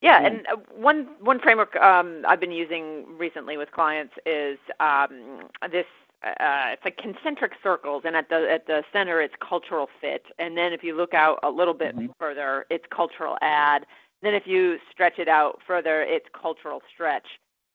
Yeah, 0.00 0.22
and 0.22 0.46
uh, 0.52 0.56
one 0.76 1.08
one 1.20 1.40
framework 1.40 1.74
um, 1.76 2.24
I've 2.28 2.40
been 2.40 2.52
using 2.52 3.06
recently 3.16 3.56
with 3.56 3.70
clients 3.70 4.12
is 4.26 4.58
um, 4.78 5.48
this. 5.72 5.86
Uh, 6.22 6.72
it's 6.72 6.84
like 6.84 6.96
concentric 6.96 7.52
circles, 7.62 8.02
and 8.06 8.16
at 8.16 8.28
the 8.28 8.50
at 8.50 8.66
the 8.66 8.82
center, 8.92 9.20
it's 9.20 9.34
cultural 9.46 9.88
fit. 10.00 10.24
And 10.38 10.56
then 10.56 10.72
if 10.72 10.82
you 10.82 10.96
look 10.96 11.12
out 11.12 11.38
a 11.42 11.50
little 11.50 11.74
bit 11.74 11.96
mm-hmm. 11.96 12.12
further, 12.18 12.66
it's 12.70 12.84
cultural 12.94 13.36
add. 13.42 13.84
Then 14.22 14.34
if 14.34 14.46
you 14.46 14.78
stretch 14.90 15.18
it 15.18 15.28
out 15.28 15.60
further, 15.66 16.02
it's 16.02 16.26
cultural 16.40 16.80
stretch. 16.92 17.26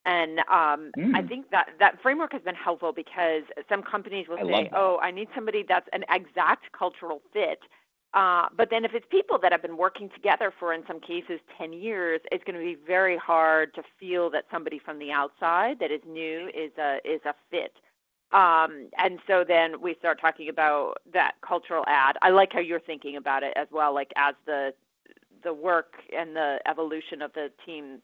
And 0.05 0.39
um, 0.39 0.91
mm. 0.97 1.13
I 1.13 1.21
think 1.21 1.51
that 1.51 1.67
that 1.79 2.01
framework 2.01 2.31
has 2.31 2.41
been 2.41 2.55
helpful 2.55 2.91
because 2.91 3.43
some 3.67 3.83
companies 3.83 4.27
will 4.27 4.39
I 4.39 4.63
say, 4.63 4.69
"Oh, 4.73 4.97
I 5.01 5.11
need 5.11 5.27
somebody 5.35 5.63
that's 5.67 5.87
an 5.93 6.03
exact 6.09 6.71
cultural 6.71 7.21
fit." 7.33 7.59
Uh, 8.13 8.47
but 8.57 8.69
then 8.71 8.85
if 8.85 8.93
it's 8.95 9.05
people 9.11 9.37
that 9.37 9.51
have 9.51 9.61
been 9.61 9.77
working 9.77 10.09
together 10.09 10.51
for, 10.57 10.73
in 10.73 10.83
some 10.87 10.99
cases, 10.99 11.39
10 11.59 11.73
years, 11.73 12.19
it's 12.31 12.43
going 12.43 12.55
to 12.55 12.65
be 12.65 12.75
very 12.87 13.17
hard 13.17 13.73
to 13.75 13.83
feel 13.99 14.31
that 14.31 14.45
somebody 14.51 14.79
from 14.83 14.97
the 14.97 15.11
outside 15.11 15.77
that 15.79 15.91
is 15.91 16.01
new 16.07 16.47
is 16.47 16.71
a 16.79 16.97
is 17.05 17.21
a 17.25 17.35
fit. 17.51 17.73
Um, 18.31 18.89
and 18.97 19.19
so 19.25 19.43
then 19.47 19.81
we 19.81 19.95
start 19.95 20.21
talking 20.21 20.49
about 20.49 20.95
that 21.13 21.33
cultural 21.45 21.83
add. 21.87 22.17
I 22.21 22.29
like 22.29 22.53
how 22.53 22.59
you're 22.59 22.79
thinking 22.79 23.15
about 23.15 23.43
it 23.43 23.53
as 23.55 23.67
well, 23.71 23.93
like 23.93 24.11
as 24.15 24.35
the 24.45 24.73
the 25.43 25.53
work 25.53 25.93
and 26.15 26.35
the 26.35 26.59
evolution 26.67 27.21
of 27.21 27.31
the 27.33 27.49
team 27.65 28.01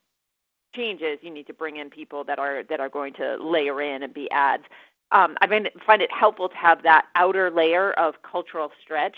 changes, 0.75 1.19
you 1.21 1.31
need 1.31 1.47
to 1.47 1.53
bring 1.53 1.77
in 1.77 1.89
people 1.89 2.23
that 2.23 2.39
are 2.39 2.63
that 2.63 2.79
are 2.79 2.89
going 2.89 3.13
to 3.13 3.37
layer 3.43 3.81
in 3.81 4.03
and 4.03 4.13
be 4.13 4.29
adds. 4.31 4.63
Um, 5.11 5.37
I 5.41 5.47
find 5.47 5.67
it, 5.67 5.73
find 5.85 6.01
it 6.01 6.11
helpful 6.11 6.49
to 6.49 6.55
have 6.55 6.81
that 6.83 7.05
outer 7.15 7.51
layer 7.51 7.93
of 7.93 8.15
cultural 8.23 8.71
stretch 8.81 9.15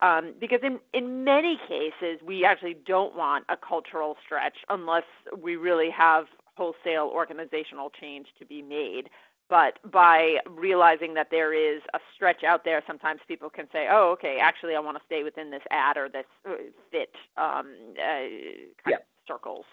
um, 0.00 0.34
because 0.40 0.60
in 0.62 0.78
in 0.92 1.24
many 1.24 1.58
cases 1.68 2.20
we 2.24 2.44
actually 2.44 2.76
don't 2.86 3.16
want 3.16 3.44
a 3.48 3.56
cultural 3.56 4.16
stretch 4.24 4.56
unless 4.68 5.04
we 5.40 5.56
really 5.56 5.90
have 5.90 6.26
wholesale 6.56 7.10
organizational 7.12 7.90
change 7.90 8.26
to 8.38 8.44
be 8.44 8.62
made. 8.62 9.08
But 9.50 9.78
by 9.90 10.36
realizing 10.48 11.12
that 11.14 11.26
there 11.30 11.52
is 11.52 11.82
a 11.92 11.98
stretch 12.14 12.44
out 12.44 12.64
there, 12.64 12.82
sometimes 12.86 13.20
people 13.26 13.50
can 13.50 13.66
say, 13.72 13.88
"Oh, 13.90 14.12
okay, 14.12 14.38
actually, 14.40 14.76
I 14.76 14.78
want 14.78 14.96
to 14.96 15.02
stay 15.04 15.24
within 15.24 15.50
this 15.50 15.62
add 15.70 15.96
or 15.96 16.08
this 16.08 16.24
uh, 16.48 16.52
fit 16.92 17.12
um, 17.36 17.74
uh, 17.98 18.88
yeah. 18.88 18.98
circles." 19.26 19.64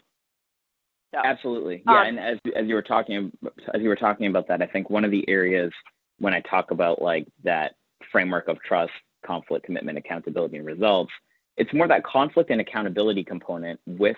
So, 1.13 1.21
Absolutely, 1.23 1.83
yeah. 1.85 2.01
Um, 2.01 2.07
and 2.07 2.19
as 2.19 2.39
as 2.55 2.67
you 2.67 2.73
were 2.73 2.81
talking 2.81 3.31
as 3.73 3.81
you 3.81 3.87
were 3.87 3.95
talking 3.95 4.25
about 4.25 4.47
that, 4.47 4.63
I 4.63 4.65
think 4.65 4.89
one 4.89 5.05
of 5.05 5.11
the 5.11 5.23
areas 5.29 5.71
when 6.19 6.33
I 6.33 6.41
talk 6.41 6.71
about 6.71 6.99
like 6.99 7.27
that 7.43 7.75
framework 8.11 8.47
of 8.47 8.59
trust, 8.63 8.91
conflict, 9.23 9.65
commitment, 9.65 9.99
accountability, 9.99 10.57
and 10.57 10.65
results, 10.65 11.11
it's 11.55 11.71
more 11.71 11.87
that 11.87 12.03
conflict 12.03 12.49
and 12.49 12.59
accountability 12.59 13.23
component 13.23 13.79
with 13.85 14.17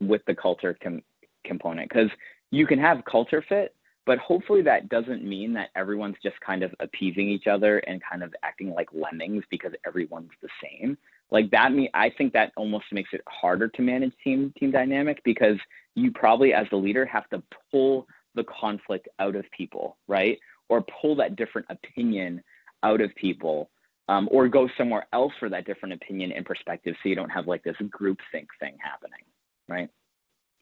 with 0.00 0.20
the 0.26 0.34
culture 0.34 0.76
com- 0.82 1.02
component 1.44 1.88
because 1.88 2.10
you 2.50 2.66
can 2.66 2.78
have 2.78 3.02
culture 3.04 3.42
fit 3.48 3.74
but 4.08 4.18
hopefully 4.20 4.62
that 4.62 4.88
doesn't 4.88 5.22
mean 5.22 5.52
that 5.52 5.68
everyone's 5.76 6.16
just 6.22 6.40
kind 6.40 6.62
of 6.62 6.74
appeasing 6.80 7.28
each 7.28 7.46
other 7.46 7.80
and 7.80 8.02
kind 8.02 8.22
of 8.22 8.34
acting 8.42 8.70
like 8.70 8.88
lemmings 8.94 9.44
because 9.50 9.72
everyone's 9.86 10.30
the 10.40 10.48
same. 10.64 10.96
Like 11.30 11.50
that 11.50 11.72
me 11.72 11.90
I 11.92 12.08
think 12.16 12.32
that 12.32 12.52
almost 12.56 12.86
makes 12.90 13.10
it 13.12 13.20
harder 13.28 13.68
to 13.68 13.82
manage 13.82 14.14
team 14.24 14.54
team 14.58 14.70
dynamic 14.70 15.22
because 15.24 15.58
you 15.94 16.10
probably 16.10 16.54
as 16.54 16.66
the 16.70 16.76
leader 16.76 17.04
have 17.04 17.28
to 17.28 17.42
pull 17.70 18.06
the 18.34 18.44
conflict 18.44 19.08
out 19.18 19.36
of 19.36 19.44
people, 19.54 19.98
right? 20.08 20.38
Or 20.70 20.82
pull 21.02 21.14
that 21.16 21.36
different 21.36 21.66
opinion 21.68 22.42
out 22.82 23.02
of 23.02 23.14
people. 23.14 23.68
Um, 24.08 24.26
or 24.32 24.48
go 24.48 24.70
somewhere 24.78 25.06
else 25.12 25.34
for 25.38 25.50
that 25.50 25.66
different 25.66 25.92
opinion 25.92 26.32
and 26.32 26.46
perspective 26.46 26.94
so 27.02 27.10
you 27.10 27.14
don't 27.14 27.28
have 27.28 27.46
like 27.46 27.62
this 27.62 27.76
group 27.90 28.16
think 28.32 28.48
thing 28.58 28.78
happening, 28.82 29.20
right? 29.68 29.90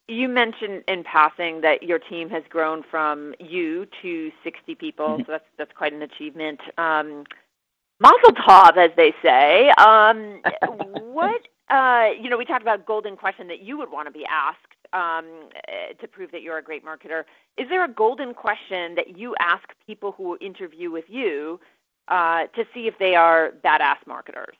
You 0.08 0.28
mentioned 0.28 0.84
in 0.88 1.04
passing 1.04 1.60
that 1.62 1.82
your 1.82 1.98
team 1.98 2.28
has 2.30 2.42
grown 2.48 2.82
from 2.90 3.34
you 3.40 3.86
to 4.02 4.30
60 4.44 4.74
people, 4.76 5.08
mm-hmm. 5.08 5.22
so 5.22 5.32
that's 5.32 5.44
that's 5.58 5.72
quite 5.72 5.92
an 5.92 6.02
achievement. 6.02 6.60
Um, 6.78 7.24
Mazel 7.98 8.32
tov, 8.46 8.76
as 8.76 8.90
they 8.96 9.14
say. 9.22 9.70
Um, 9.78 10.42
what 11.02 11.40
uh, 11.68 12.10
you 12.20 12.30
know, 12.30 12.36
we 12.36 12.44
talked 12.44 12.62
about 12.62 12.86
golden 12.86 13.16
question 13.16 13.48
that 13.48 13.60
you 13.60 13.76
would 13.76 13.90
want 13.90 14.06
to 14.06 14.12
be 14.12 14.24
asked 14.30 14.58
um, 14.92 15.48
eh, 15.68 15.92
to 16.00 16.06
prove 16.06 16.30
that 16.30 16.42
you're 16.42 16.58
a 16.58 16.62
great 16.62 16.84
marketer. 16.84 17.24
Is 17.56 17.68
there 17.68 17.84
a 17.84 17.88
golden 17.88 18.34
question 18.34 18.94
that 18.94 19.18
you 19.18 19.34
ask 19.40 19.64
people 19.86 20.12
who 20.12 20.38
interview 20.40 20.92
with 20.92 21.06
you 21.08 21.58
uh, 22.08 22.44
to 22.54 22.64
see 22.72 22.86
if 22.86 22.94
they 22.98 23.16
are 23.16 23.52
badass 23.64 23.96
marketers? 24.06 24.54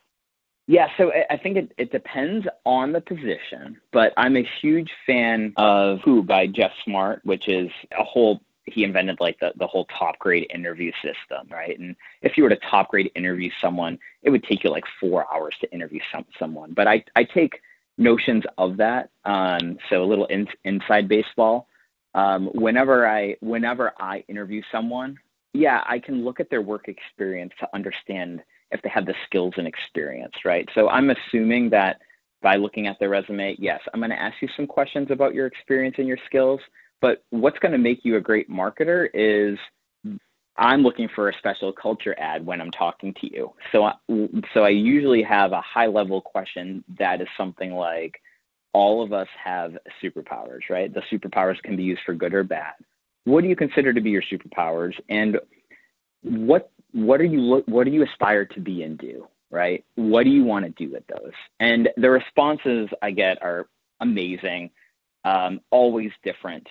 Yeah, 0.68 0.88
so 0.96 1.12
I 1.30 1.36
think 1.36 1.56
it, 1.56 1.72
it 1.78 1.92
depends 1.92 2.46
on 2.64 2.92
the 2.92 3.00
position, 3.00 3.80
but 3.92 4.12
I'm 4.16 4.36
a 4.36 4.48
huge 4.60 4.90
fan 5.06 5.52
of 5.56 6.00
Who 6.04 6.24
by 6.24 6.48
Geoff 6.48 6.72
Smart, 6.84 7.20
which 7.24 7.48
is 7.48 7.70
a 7.96 8.02
whole 8.02 8.40
he 8.66 8.82
invented 8.82 9.18
like 9.20 9.38
the, 9.38 9.52
the 9.56 9.66
whole 9.66 9.86
top 9.96 10.18
grade 10.18 10.50
interview 10.52 10.90
system, 10.96 11.46
right? 11.50 11.78
And 11.78 11.94
if 12.22 12.36
you 12.36 12.42
were 12.42 12.48
to 12.48 12.58
top 12.68 12.90
grade 12.90 13.10
interview 13.14 13.48
someone, 13.60 13.96
it 14.22 14.30
would 14.30 14.42
take 14.42 14.64
you 14.64 14.70
like 14.70 14.84
four 14.98 15.24
hours 15.32 15.54
to 15.60 15.72
interview 15.72 16.00
some, 16.12 16.24
someone. 16.36 16.72
But 16.72 16.88
I, 16.88 17.04
I 17.14 17.22
take 17.22 17.60
notions 17.96 18.42
of 18.58 18.76
that. 18.78 19.10
Um, 19.24 19.78
so 19.88 20.02
a 20.02 20.04
little 20.04 20.26
in, 20.26 20.48
inside 20.64 21.08
baseball. 21.08 21.68
Um, 22.14 22.46
whenever 22.54 23.06
I 23.06 23.36
whenever 23.40 23.92
I 24.00 24.24
interview 24.26 24.62
someone, 24.72 25.18
yeah, 25.52 25.82
I 25.86 25.98
can 25.98 26.24
look 26.24 26.40
at 26.40 26.50
their 26.50 26.62
work 26.62 26.88
experience 26.88 27.52
to 27.60 27.68
understand 27.74 28.42
if 28.70 28.82
they 28.82 28.88
have 28.88 29.06
the 29.06 29.14
skills 29.26 29.54
and 29.56 29.66
experience, 29.66 30.34
right? 30.44 30.68
So 30.74 30.88
I'm 30.88 31.10
assuming 31.10 31.70
that 31.70 32.00
by 32.42 32.56
looking 32.56 32.86
at 32.86 32.98
their 32.98 33.08
resume, 33.08 33.56
yes, 33.58 33.80
I'm 33.92 34.00
going 34.00 34.10
to 34.10 34.20
ask 34.20 34.40
you 34.40 34.48
some 34.56 34.66
questions 34.66 35.10
about 35.10 35.34
your 35.34 35.46
experience 35.46 35.96
and 35.98 36.08
your 36.08 36.18
skills. 36.26 36.60
But 37.00 37.24
what's 37.30 37.58
going 37.58 37.72
to 37.72 37.78
make 37.78 38.04
you 38.04 38.16
a 38.16 38.20
great 38.20 38.50
marketer 38.50 39.08
is 39.14 39.58
I'm 40.56 40.82
looking 40.82 41.08
for 41.14 41.28
a 41.28 41.38
special 41.38 41.72
culture 41.72 42.14
add 42.18 42.44
when 42.44 42.60
I'm 42.60 42.70
talking 42.70 43.14
to 43.20 43.32
you. 43.32 43.52
So, 43.72 43.84
I, 43.84 43.94
so 44.54 44.64
I 44.64 44.70
usually 44.70 45.22
have 45.22 45.52
a 45.52 45.60
high 45.60 45.86
level 45.86 46.20
question 46.20 46.82
that 46.98 47.20
is 47.20 47.28
something 47.36 47.72
like, 47.72 48.20
all 48.72 49.02
of 49.02 49.14
us 49.14 49.28
have 49.42 49.78
superpowers, 50.02 50.68
right? 50.68 50.92
The 50.92 51.00
superpowers 51.10 51.62
can 51.62 51.76
be 51.76 51.82
used 51.82 52.02
for 52.04 52.12
good 52.12 52.34
or 52.34 52.44
bad. 52.44 52.74
What 53.24 53.40
do 53.40 53.48
you 53.48 53.56
consider 53.56 53.94
to 53.94 54.02
be 54.02 54.10
your 54.10 54.22
superpowers, 54.30 54.92
and 55.08 55.40
what 56.22 56.70
what 56.96 57.20
are 57.20 57.24
you 57.24 57.62
what 57.66 57.84
do 57.84 57.90
you 57.90 58.02
aspire 58.02 58.46
to 58.46 58.60
be 58.60 58.82
and 58.82 58.96
do, 58.96 59.28
right? 59.50 59.84
What 59.96 60.24
do 60.24 60.30
you 60.30 60.44
want 60.44 60.64
to 60.64 60.70
do 60.70 60.90
with 60.90 61.06
those? 61.08 61.34
And 61.60 61.90
the 61.98 62.08
responses 62.08 62.88
I 63.02 63.10
get 63.10 63.42
are 63.42 63.68
amazing, 64.00 64.70
um, 65.22 65.60
always 65.70 66.10
different, 66.24 66.66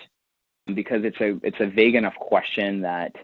because 0.73 1.03
it's 1.03 1.21
a 1.21 1.39
it's 1.43 1.59
a 1.59 1.67
vague 1.67 1.93
enough 1.93 2.15
question 2.15 2.81
that 2.81 3.15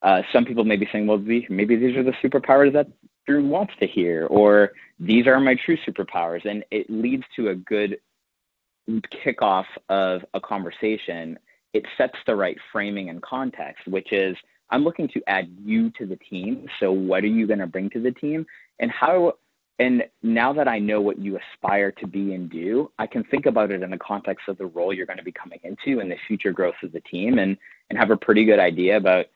uh, 0.00 0.22
some 0.32 0.46
people 0.46 0.64
may 0.64 0.76
be 0.76 0.88
saying, 0.90 1.06
well, 1.06 1.18
maybe 1.18 1.76
these 1.76 1.96
are 1.96 2.02
the 2.02 2.14
superpowers 2.24 2.72
that 2.72 2.88
Drew 3.26 3.46
wants 3.46 3.74
to 3.80 3.86
hear, 3.86 4.26
or 4.26 4.72
these 4.98 5.26
are 5.26 5.38
my 5.38 5.54
true 5.54 5.76
superpowers, 5.86 6.46
and 6.46 6.64
it 6.70 6.88
leads 6.88 7.24
to 7.36 7.50
a 7.50 7.54
good 7.54 7.98
kickoff 8.88 9.66
of 9.90 10.24
a 10.32 10.40
conversation. 10.40 11.38
It 11.74 11.84
sets 11.98 12.16
the 12.26 12.34
right 12.34 12.56
framing 12.72 13.10
and 13.10 13.20
context, 13.20 13.86
which 13.86 14.12
is 14.12 14.34
I'm 14.72 14.82
looking 14.82 15.06
to 15.08 15.22
add 15.28 15.54
you 15.64 15.90
to 15.98 16.06
the 16.06 16.16
team. 16.16 16.66
So 16.80 16.90
what 16.90 17.22
are 17.22 17.28
you 17.28 17.46
going 17.46 17.60
to 17.60 17.66
bring 17.66 17.90
to 17.90 18.00
the 18.00 18.10
team, 18.10 18.46
and 18.80 18.90
how 18.90 19.34
and 19.78 20.04
now 20.22 20.52
that 20.52 20.68
I 20.68 20.78
know 20.78 21.00
what 21.00 21.18
you 21.18 21.38
aspire 21.38 21.90
to 21.92 22.06
be 22.06 22.34
and 22.34 22.48
do, 22.48 22.92
I 22.98 23.06
can 23.06 23.24
think 23.24 23.46
about 23.46 23.72
it 23.72 23.82
in 23.82 23.90
the 23.90 23.98
context 23.98 24.48
of 24.48 24.58
the 24.58 24.66
role 24.66 24.92
you're 24.92 25.06
going 25.06 25.18
to 25.18 25.24
be 25.24 25.32
coming 25.32 25.58
into 25.64 26.00
and 26.00 26.10
the 26.10 26.16
future 26.28 26.52
growth 26.52 26.76
of 26.82 26.92
the 26.92 27.00
team 27.00 27.38
and, 27.38 27.56
and 27.90 27.98
have 27.98 28.10
a 28.10 28.16
pretty 28.16 28.44
good 28.44 28.60
idea 28.60 28.96
about, 28.96 29.26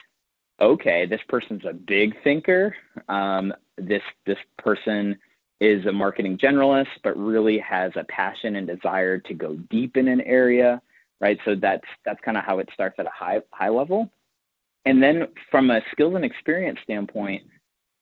okay, 0.61 1.05
this 1.05 1.19
person's 1.27 1.65
a 1.65 1.73
big 1.73 2.15
thinker. 2.23 2.75
Um, 3.09 3.53
this, 3.77 4.03
this 4.25 4.37
person 4.57 5.17
is 5.59 5.85
a 5.85 5.91
marketing 5.91 6.37
generalist, 6.37 6.87
but 7.03 7.17
really 7.17 7.57
has 7.57 7.91
a 7.95 8.05
passion 8.05 8.55
and 8.55 8.67
desire 8.67 9.17
to 9.17 9.33
go 9.33 9.55
deep 9.69 9.97
in 9.97 10.07
an 10.07 10.21
area, 10.21 10.81
right? 11.19 11.39
So 11.45 11.55
that's, 11.55 11.87
that's 12.05 12.21
kind 12.21 12.37
of 12.37 12.45
how 12.45 12.59
it 12.59 12.69
starts 12.73 12.99
at 12.99 13.05
a 13.05 13.11
high, 13.13 13.41
high 13.51 13.69
level. 13.69 14.09
And 14.85 15.03
then 15.03 15.27
from 15.51 15.69
a 15.69 15.81
skills 15.91 16.15
and 16.15 16.23
experience 16.23 16.79
standpoint, 16.83 17.43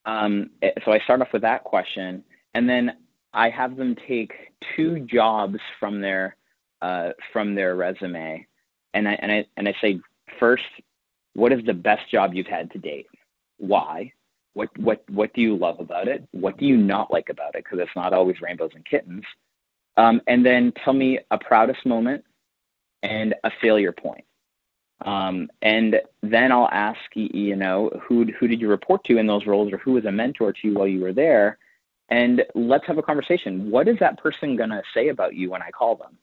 um, 0.06 0.52
so 0.84 0.92
I 0.92 1.00
start 1.00 1.22
off 1.22 1.34
with 1.34 1.42
that 1.42 1.64
question 1.64 2.24
and 2.56 2.70
then 2.70 2.96
I 3.36 3.50
have 3.50 3.76
them 3.76 3.96
take 4.08 4.32
two 4.76 5.02
jobs 5.02 5.60
from 5.80 6.02
their 6.02 6.38
uh, 6.82 7.10
from 7.34 7.54
their 7.54 7.76
resume, 7.76 8.48
and 8.94 9.08
I 9.08 9.14
and 9.14 9.32
I 9.32 9.46
and 9.58 9.68
I 9.68 9.76
say 9.82 10.00
first, 10.40 10.64
what 11.34 11.52
is 11.52 11.64
the 11.66 11.74
best 11.74 12.10
job 12.10 12.34
you've 12.34 12.48
had 12.48 12.72
to 12.72 12.80
date? 12.80 13.08
Why? 13.58 14.14
What 14.54 14.70
what 14.80 15.04
what 15.10 15.34
do 15.34 15.42
you 15.42 15.58
love 15.58 15.82
about 15.82 16.08
it? 16.08 16.26
What 16.32 16.58
do 16.58 16.66
you 16.66 16.78
not 16.78 17.12
like 17.12 17.28
about 17.30 17.56
it? 17.56 17.66
Because 17.66 17.80
it's 17.80 17.96
not 17.96 18.14
always 18.14 18.40
rainbows 18.42 18.72
and 18.74 18.86
kittens. 18.86 19.26
Um, 19.98 20.22
and 20.28 20.46
then 20.46 20.72
tell 20.84 20.94
me 20.94 21.20
a 21.30 21.38
proudest 21.38 21.86
moment 21.86 22.24
and 23.04 23.36
a 23.44 23.52
failure 23.62 23.92
point. 23.92 24.24
Um, 25.02 25.50
and 25.62 26.00
then 26.24 26.52
I'll 26.52 26.70
ask 26.72 27.00
you 27.14 27.56
know 27.56 27.90
who 28.02 28.26
who 28.40 28.48
did 28.48 28.62
you 28.62 28.70
report 28.70 29.04
to 29.06 29.18
in 29.18 29.28
those 29.28 29.46
roles, 29.46 29.74
or 29.74 29.78
who 29.78 29.94
was 29.94 30.06
a 30.06 30.12
mentor 30.12 30.54
to 30.54 30.68
you 30.68 30.74
while 30.74 30.88
you 30.88 31.02
were 31.02 31.14
there, 31.14 31.58
and 32.10 32.44
let's 32.54 32.86
have 32.88 32.98
a 32.98 33.04
conversation. 33.04 33.72
What 33.72 33.88
is 33.88 33.98
that 34.00 34.18
person 34.18 34.58
to 34.58 34.82
say 34.94 35.10
about 35.10 35.36
you 35.36 35.50
when 35.50 35.62
I 35.62 35.72
call 35.72 35.96
them? 35.96 36.18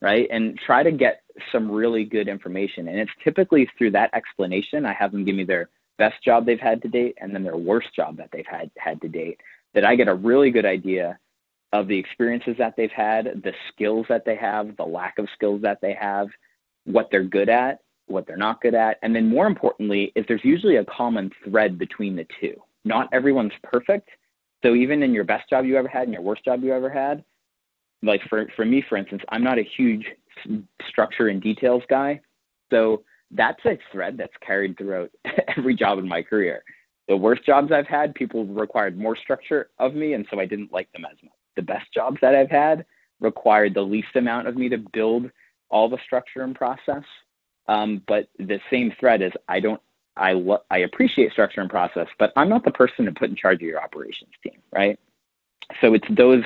Right. 0.00 0.26
And 0.30 0.58
try 0.58 0.82
to 0.82 0.90
get 0.90 1.22
some 1.52 1.70
really 1.70 2.04
good 2.04 2.26
information. 2.26 2.88
And 2.88 2.98
it's 2.98 3.12
typically 3.22 3.70
through 3.78 3.92
that 3.92 4.10
explanation, 4.14 4.84
I 4.84 4.92
have 4.94 5.12
them 5.12 5.24
give 5.24 5.36
me 5.36 5.44
their 5.44 5.68
best 5.96 6.22
job 6.24 6.44
they've 6.44 6.58
had 6.58 6.82
to 6.82 6.88
date 6.88 7.16
and 7.20 7.32
then 7.32 7.44
their 7.44 7.56
worst 7.56 7.94
job 7.94 8.16
that 8.16 8.30
they've 8.32 8.44
had, 8.44 8.70
had 8.76 9.00
to 9.02 9.08
date, 9.08 9.40
that 9.74 9.84
I 9.84 9.94
get 9.94 10.08
a 10.08 10.14
really 10.14 10.50
good 10.50 10.66
idea 10.66 11.20
of 11.72 11.86
the 11.86 11.96
experiences 11.96 12.56
that 12.58 12.74
they've 12.76 12.90
had, 12.90 13.42
the 13.44 13.54
skills 13.72 14.06
that 14.08 14.24
they 14.24 14.34
have, 14.34 14.76
the 14.76 14.84
lack 14.84 15.18
of 15.18 15.28
skills 15.34 15.62
that 15.62 15.80
they 15.80 15.94
have, 15.94 16.28
what 16.84 17.08
they're 17.12 17.22
good 17.22 17.48
at, 17.48 17.78
what 18.06 18.26
they're 18.26 18.36
not 18.36 18.60
good 18.60 18.74
at. 18.74 18.98
And 19.02 19.14
then 19.14 19.28
more 19.28 19.46
importantly, 19.46 20.12
is 20.16 20.24
there's 20.28 20.44
usually 20.44 20.76
a 20.76 20.84
common 20.84 21.30
thread 21.44 21.78
between 21.78 22.16
the 22.16 22.26
two. 22.40 22.54
Not 22.84 23.08
everyone's 23.12 23.52
perfect 23.62 24.08
so 24.62 24.74
even 24.74 25.02
in 25.02 25.12
your 25.12 25.24
best 25.24 25.50
job 25.50 25.64
you 25.64 25.76
ever 25.76 25.88
had 25.88 26.04
and 26.04 26.12
your 26.12 26.22
worst 26.22 26.44
job 26.44 26.62
you 26.62 26.72
ever 26.72 26.88
had, 26.88 27.24
like 28.02 28.20
for, 28.28 28.46
for 28.56 28.64
me, 28.64 28.84
for 28.88 28.96
instance, 28.96 29.22
I'm 29.28 29.42
not 29.42 29.58
a 29.58 29.68
huge 29.76 30.06
structure 30.88 31.28
and 31.28 31.42
details 31.42 31.82
guy. 31.90 32.20
So 32.70 33.02
that's 33.30 33.64
a 33.66 33.78
thread 33.90 34.16
that's 34.16 34.32
carried 34.44 34.78
throughout 34.78 35.10
every 35.56 35.74
job 35.74 35.98
in 35.98 36.08
my 36.08 36.22
career. 36.22 36.62
The 37.08 37.16
worst 37.16 37.44
jobs 37.44 37.72
I've 37.72 37.88
had, 37.88 38.14
people 38.14 38.46
required 38.46 38.96
more 38.96 39.16
structure 39.16 39.70
of 39.78 39.94
me, 39.94 40.14
and 40.14 40.24
so 40.30 40.38
I 40.38 40.46
didn't 40.46 40.72
like 40.72 40.90
them 40.92 41.04
as 41.04 41.16
much. 41.22 41.32
The 41.56 41.62
best 41.62 41.86
jobs 41.92 42.18
that 42.22 42.34
I've 42.34 42.50
had 42.50 42.86
required 43.20 43.74
the 43.74 43.82
least 43.82 44.14
amount 44.14 44.46
of 44.46 44.56
me 44.56 44.68
to 44.68 44.78
build 44.92 45.30
all 45.68 45.88
the 45.88 45.98
structure 46.04 46.42
and 46.42 46.54
process. 46.54 47.02
Um, 47.68 48.02
but 48.06 48.28
the 48.38 48.60
same 48.70 48.92
thread 48.98 49.22
is 49.22 49.32
I 49.48 49.60
don't 49.60 49.80
I 50.16 50.32
lo- 50.32 50.62
I 50.70 50.78
appreciate 50.78 51.32
structure 51.32 51.60
and 51.60 51.70
process, 51.70 52.08
but 52.18 52.32
I'm 52.36 52.48
not 52.48 52.64
the 52.64 52.70
person 52.70 53.06
to 53.06 53.12
put 53.12 53.30
in 53.30 53.36
charge 53.36 53.56
of 53.56 53.62
your 53.62 53.82
operations 53.82 54.32
team, 54.42 54.58
right? 54.70 54.98
So 55.80 55.94
it's 55.94 56.06
those 56.10 56.44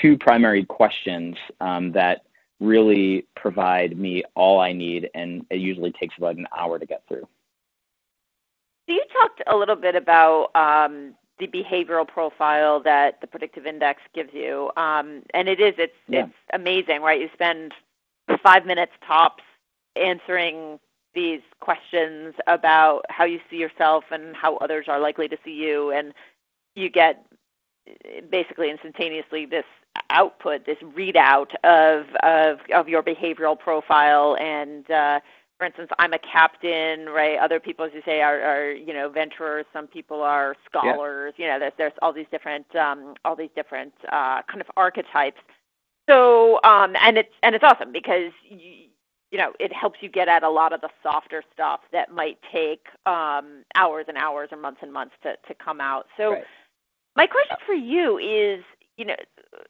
two 0.00 0.16
primary 0.18 0.64
questions 0.64 1.36
um, 1.60 1.92
that 1.92 2.22
really 2.58 3.26
provide 3.36 3.96
me 3.96 4.24
all 4.34 4.60
I 4.60 4.72
need, 4.72 5.10
and 5.14 5.46
it 5.50 5.60
usually 5.60 5.92
takes 5.92 6.16
about 6.18 6.36
an 6.36 6.46
hour 6.56 6.78
to 6.78 6.86
get 6.86 7.02
through. 7.08 7.26
So 8.88 8.94
you 8.94 9.04
talked 9.12 9.42
a 9.46 9.56
little 9.56 9.76
bit 9.76 9.94
about 9.94 10.50
um, 10.56 11.14
the 11.38 11.46
behavioral 11.46 12.06
profile 12.06 12.80
that 12.80 13.20
the 13.20 13.26
predictive 13.26 13.66
index 13.66 14.02
gives 14.14 14.34
you, 14.34 14.70
um, 14.76 15.22
and 15.32 15.48
it 15.48 15.60
is 15.60 15.74
it's 15.78 15.94
yeah. 16.08 16.24
it's 16.24 16.34
amazing, 16.52 17.02
right? 17.02 17.20
You 17.20 17.30
spend 17.32 17.72
five 18.42 18.66
minutes 18.66 18.92
tops 19.06 19.42
answering 19.96 20.78
these 21.14 21.40
questions 21.60 22.34
about 22.46 23.02
how 23.08 23.24
you 23.24 23.40
see 23.50 23.56
yourself 23.56 24.04
and 24.10 24.36
how 24.36 24.56
others 24.58 24.86
are 24.88 25.00
likely 25.00 25.28
to 25.28 25.36
see 25.44 25.52
you. 25.52 25.90
And 25.90 26.14
you 26.74 26.88
get 26.88 27.24
basically 28.30 28.70
instantaneously 28.70 29.46
this 29.46 29.64
output 30.10 30.66
this 30.66 30.78
readout 30.96 31.54
of 31.64 32.06
of 32.22 32.58
of 32.72 32.88
your 32.88 33.02
behavioral 33.02 33.58
profile. 33.58 34.36
And 34.40 34.88
uh, 34.90 35.20
for 35.58 35.66
instance 35.66 35.90
i'm 35.98 36.12
a 36.12 36.18
captain 36.18 37.06
right? 37.06 37.38
Other 37.38 37.60
people 37.60 37.84
as 37.84 37.92
you 37.94 38.02
say 38.04 38.20
are, 38.22 38.40
are 38.40 38.72
you 38.72 38.94
know 38.94 39.08
venturers. 39.08 39.66
Some 39.72 39.86
people 39.88 40.22
are 40.22 40.54
scholars. 40.68 41.34
Yeah. 41.36 41.46
you 41.46 41.52
know 41.52 41.58
there's 41.58 41.72
there's 41.78 41.92
all 42.02 42.12
these 42.12 42.26
different 42.30 42.74
um, 42.76 43.14
all 43.24 43.36
these 43.36 43.50
different 43.56 43.94
uh, 44.12 44.42
kind 44.42 44.60
of 44.60 44.66
archetypes. 44.76 45.40
So 46.08 46.60
um, 46.64 46.94
and 47.00 47.18
it's 47.18 47.32
and 47.42 47.54
it's 47.54 47.64
awesome 47.64 47.92
because 47.92 48.32
you, 48.48 48.89
you 49.30 49.38
know, 49.38 49.52
it 49.60 49.72
helps 49.72 49.98
you 50.02 50.08
get 50.08 50.28
at 50.28 50.42
a 50.42 50.50
lot 50.50 50.72
of 50.72 50.80
the 50.80 50.90
softer 51.02 51.42
stuff 51.52 51.80
that 51.92 52.12
might 52.12 52.38
take 52.52 52.86
um, 53.06 53.64
hours 53.74 54.06
and 54.08 54.16
hours 54.16 54.48
or 54.50 54.58
months 54.58 54.80
and 54.82 54.92
months 54.92 55.14
to, 55.22 55.36
to 55.46 55.54
come 55.54 55.80
out. 55.80 56.06
So, 56.16 56.32
right. 56.32 56.44
my 57.16 57.26
question 57.26 57.56
for 57.64 57.74
you 57.74 58.18
is, 58.18 58.64
you 58.96 59.04
know, 59.04 59.16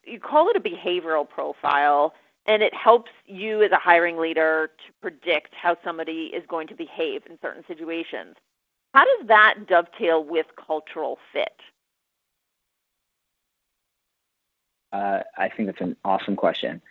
you 0.05 0.19
call 0.19 0.49
it 0.49 0.57
a 0.57 0.61
behavioral 0.61 1.29
profile. 1.29 2.15
and 2.47 2.63
it 2.63 2.75
helps 2.75 3.11
you 3.27 3.63
as 3.63 3.71
a 3.71 3.79
hiring 3.79 4.17
leader 4.17 4.71
to 4.87 4.93
predict 5.03 5.55
how 5.55 5.77
somebody 5.85 6.31
is 6.35 6.43
going 6.49 6.67
to 6.69 6.75
behave 6.75 7.23
in 7.29 7.39
certain 7.43 7.63
situations. 7.69 8.35
How 8.95 9.05
does 9.05 9.29
that 9.29 9.67
dovetail 9.69 10.25
with 10.25 10.47
cultural 10.57 11.19
fit? 11.33 11.61
Uh, 14.93 15.21
I 15.37 15.49
think 15.49 15.69
that's 15.69 15.81
an 15.81 15.97
awesome 16.05 16.35
question. 16.35 16.83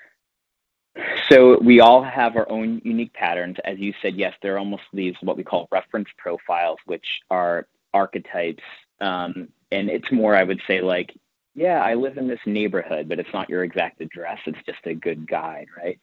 So 1.32 1.60
we 1.62 1.80
all 1.80 2.04
have 2.04 2.36
our 2.36 2.50
own 2.50 2.82
unique 2.84 3.13
patterns. 3.13 3.58
As 3.63 3.78
you 3.78 3.94
said, 4.02 4.15
yes, 4.15 4.34
there 4.42 4.56
are 4.56 4.60
almost 4.60 4.84
these 4.94 5.13
what 5.22 5.38
we 5.38 5.44
call 5.44 5.68
reference 5.72 6.10
profiles, 6.18 6.80
which 6.86 7.22
are 7.30 7.68
archetypes. 7.94 8.63
Um, 9.00 9.50
and 9.72 9.89
it's 9.89 10.12
more, 10.12 10.36
I 10.36 10.44
would 10.44 10.62
say, 10.68 10.82
like, 10.82 11.15
yeah, 11.54 11.84
I 11.84 11.94
live 11.94 12.18
in 12.18 12.28
this 12.28 12.39
neighborhood, 12.46 13.08
but 13.08 13.20
it's 13.20 13.34
not 13.34 13.50
your 13.50 13.63
exact 13.63 14.02
address. 14.02 14.39
It's 14.46 14.58
just 14.65 14.80
a 14.86 14.94
good 14.94 15.28
guide, 15.28 15.68
right? 15.78 16.00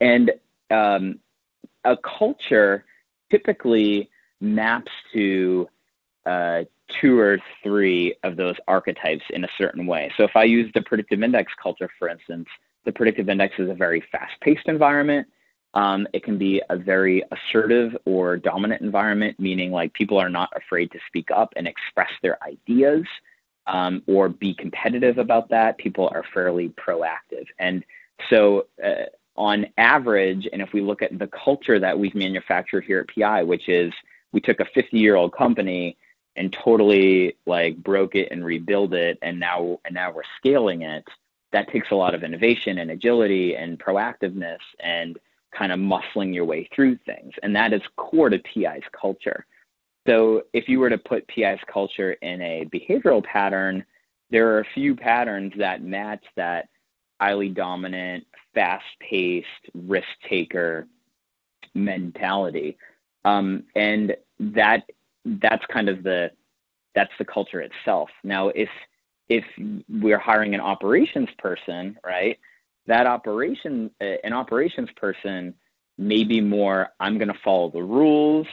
And 0.00 0.30
um, 0.70 1.18
a 1.84 1.96
culture 1.96 2.84
typically 3.30 4.08
maps 4.40 4.92
to 5.12 5.68
uh, 6.24 6.64
two 7.00 7.18
or 7.18 7.38
three 7.62 8.14
of 8.22 8.36
those 8.36 8.56
archetypes 8.66 9.24
in 9.30 9.44
a 9.44 9.48
certain 9.58 9.86
way. 9.86 10.10
So 10.16 10.24
if 10.24 10.36
I 10.36 10.44
use 10.44 10.70
the 10.74 10.82
predictive 10.82 11.22
index 11.22 11.52
culture, 11.62 11.90
for 11.98 12.08
instance, 12.08 12.48
the 12.90 12.96
predictive 12.96 13.28
index 13.28 13.54
is 13.60 13.70
a 13.70 13.74
very 13.74 14.02
fast-paced 14.10 14.66
environment. 14.66 15.28
Um, 15.74 16.08
it 16.12 16.24
can 16.24 16.38
be 16.38 16.60
a 16.70 16.76
very 16.76 17.22
assertive 17.30 17.96
or 18.04 18.36
dominant 18.36 18.82
environment, 18.82 19.38
meaning 19.38 19.70
like 19.70 19.92
people 19.92 20.18
are 20.18 20.28
not 20.28 20.52
afraid 20.56 20.90
to 20.90 20.98
speak 21.06 21.30
up 21.30 21.52
and 21.54 21.68
express 21.68 22.10
their 22.20 22.36
ideas 22.42 23.04
um, 23.68 24.02
or 24.08 24.28
be 24.28 24.54
competitive 24.54 25.18
about 25.18 25.48
that. 25.50 25.78
People 25.78 26.10
are 26.12 26.24
fairly 26.34 26.70
proactive. 26.70 27.46
And 27.60 27.84
so, 28.28 28.66
uh, 28.84 29.04
on 29.36 29.66
average, 29.78 30.48
and 30.52 30.60
if 30.60 30.72
we 30.72 30.80
look 30.80 31.00
at 31.00 31.16
the 31.16 31.28
culture 31.28 31.78
that 31.78 31.96
we've 31.96 32.16
manufactured 32.16 32.82
here 32.82 33.06
at 33.08 33.14
PI, 33.14 33.44
which 33.44 33.68
is 33.68 33.92
we 34.32 34.40
took 34.40 34.58
a 34.58 34.66
50 34.74 34.98
year 34.98 35.14
old 35.14 35.32
company 35.32 35.96
and 36.34 36.52
totally 36.64 37.36
like 37.46 37.76
broke 37.76 38.16
it 38.16 38.32
and 38.32 38.44
rebuild 38.44 38.94
it 38.94 39.16
and 39.22 39.38
now 39.38 39.78
and 39.84 39.94
now 39.94 40.12
we're 40.12 40.22
scaling 40.38 40.82
it 40.82 41.04
that 41.52 41.68
takes 41.70 41.90
a 41.90 41.94
lot 41.94 42.14
of 42.14 42.22
innovation 42.22 42.78
and 42.78 42.90
agility 42.90 43.56
and 43.56 43.78
proactiveness 43.78 44.58
and 44.80 45.18
kind 45.56 45.72
of 45.72 45.80
muscling 45.80 46.32
your 46.32 46.44
way 46.44 46.68
through 46.74 46.96
things. 47.04 47.32
And 47.42 47.54
that 47.56 47.72
is 47.72 47.82
core 47.96 48.30
to 48.30 48.38
PI's 48.38 48.82
culture. 48.92 49.46
So 50.06 50.44
if 50.52 50.68
you 50.68 50.78
were 50.80 50.90
to 50.90 50.98
put 50.98 51.26
PI's 51.28 51.58
culture 51.66 52.12
in 52.12 52.40
a 52.40 52.68
behavioral 52.72 53.22
pattern 53.22 53.84
there 54.30 54.48
are 54.54 54.60
a 54.60 54.66
few 54.74 54.94
patterns 54.94 55.52
that 55.58 55.82
match 55.82 56.24
that 56.36 56.68
highly 57.20 57.48
dominant 57.48 58.26
fast-paced 58.54 59.46
risk 59.74 60.08
taker 60.28 60.86
mentality. 61.74 62.78
Um, 63.24 63.64
and 63.74 64.16
that 64.38 64.84
that's 65.24 65.64
kind 65.66 65.88
of 65.88 66.02
the 66.02 66.30
that's 66.94 67.12
the 67.18 67.24
culture 67.24 67.60
itself. 67.60 68.08
Now, 68.24 68.48
if 68.48 68.70
if 69.30 69.44
we're 69.88 70.18
hiring 70.18 70.54
an 70.54 70.60
operations 70.60 71.28
person, 71.38 71.96
right, 72.04 72.38
that 72.86 73.06
operation 73.06 73.90
uh, 74.00 74.16
an 74.24 74.34
operations 74.34 74.90
person 74.96 75.54
may 75.96 76.24
be 76.24 76.40
more. 76.40 76.88
I'm 76.98 77.16
going 77.16 77.28
to 77.28 77.38
follow 77.44 77.70
the 77.70 77.82
rules. 77.82 78.48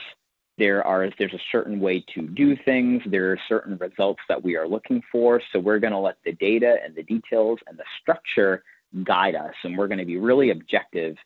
There 0.56 0.86
are 0.86 1.10
there's 1.18 1.34
a 1.34 1.40
certain 1.50 1.80
way 1.80 2.04
to 2.14 2.22
do 2.22 2.56
things. 2.64 3.02
There 3.06 3.32
are 3.32 3.38
certain 3.48 3.76
results 3.76 4.20
that 4.28 4.42
we 4.42 4.56
are 4.56 4.68
looking 4.68 5.02
for. 5.10 5.42
So 5.52 5.58
we're 5.58 5.80
going 5.80 5.92
to 5.92 5.98
let 5.98 6.18
the 6.24 6.32
data 6.32 6.76
and 6.84 6.94
the 6.94 7.02
details 7.02 7.58
and 7.66 7.76
the 7.76 7.84
structure 8.00 8.62
guide 9.02 9.34
us, 9.34 9.54
and 9.64 9.76
we're 9.76 9.88
going 9.88 9.98
to 9.98 10.04
be 10.04 10.16
really 10.16 10.50
objective 10.50 11.16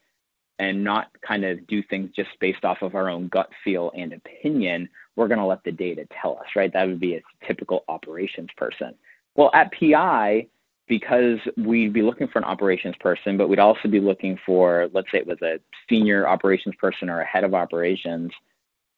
and 0.59 0.83
not 0.83 1.09
kind 1.27 1.45
of 1.45 1.67
do 1.67 1.83
things 1.83 2.11
just 2.15 2.31
based 2.41 2.65
off 2.65 2.83
of 2.83 2.95
our 2.95 3.11
own 3.11 3.29
gut 3.29 3.51
feel 3.65 3.91
and 3.97 4.13
opinion. 4.15 4.89
We're 5.17 5.29
going 5.29 5.41
to 5.41 5.47
let 5.47 5.65
the 5.65 5.73
data 5.73 6.07
tell 6.21 6.39
us, 6.39 6.47
right? 6.57 6.73
That 6.73 6.87
would 6.87 7.01
be 7.01 7.17
a 7.17 7.47
typical 7.47 7.85
operations 7.89 8.51
person. 8.57 8.95
Well, 9.35 9.51
at 9.55 9.73
PI, 9.73 10.47
because 10.89 11.39
we'd 11.57 11.93
be 11.93 12.03
looking 12.03 12.29
for 12.29 12.39
an 12.39 12.45
operations 12.45 12.97
person, 13.01 13.37
but 13.37 13.49
we'd 13.49 13.59
also 13.59 13.89
be 13.89 14.01
looking 14.01 14.39
for, 14.45 14.89
let's 14.93 15.11
say 15.11 15.19
it 15.19 15.27
was 15.27 15.41
a 15.43 15.59
senior 15.89 16.29
operations 16.29 16.75
person 16.77 17.09
or 17.09 17.21
a 17.21 17.25
head 17.25 17.45
of 17.45 17.55
operations, 17.55 18.31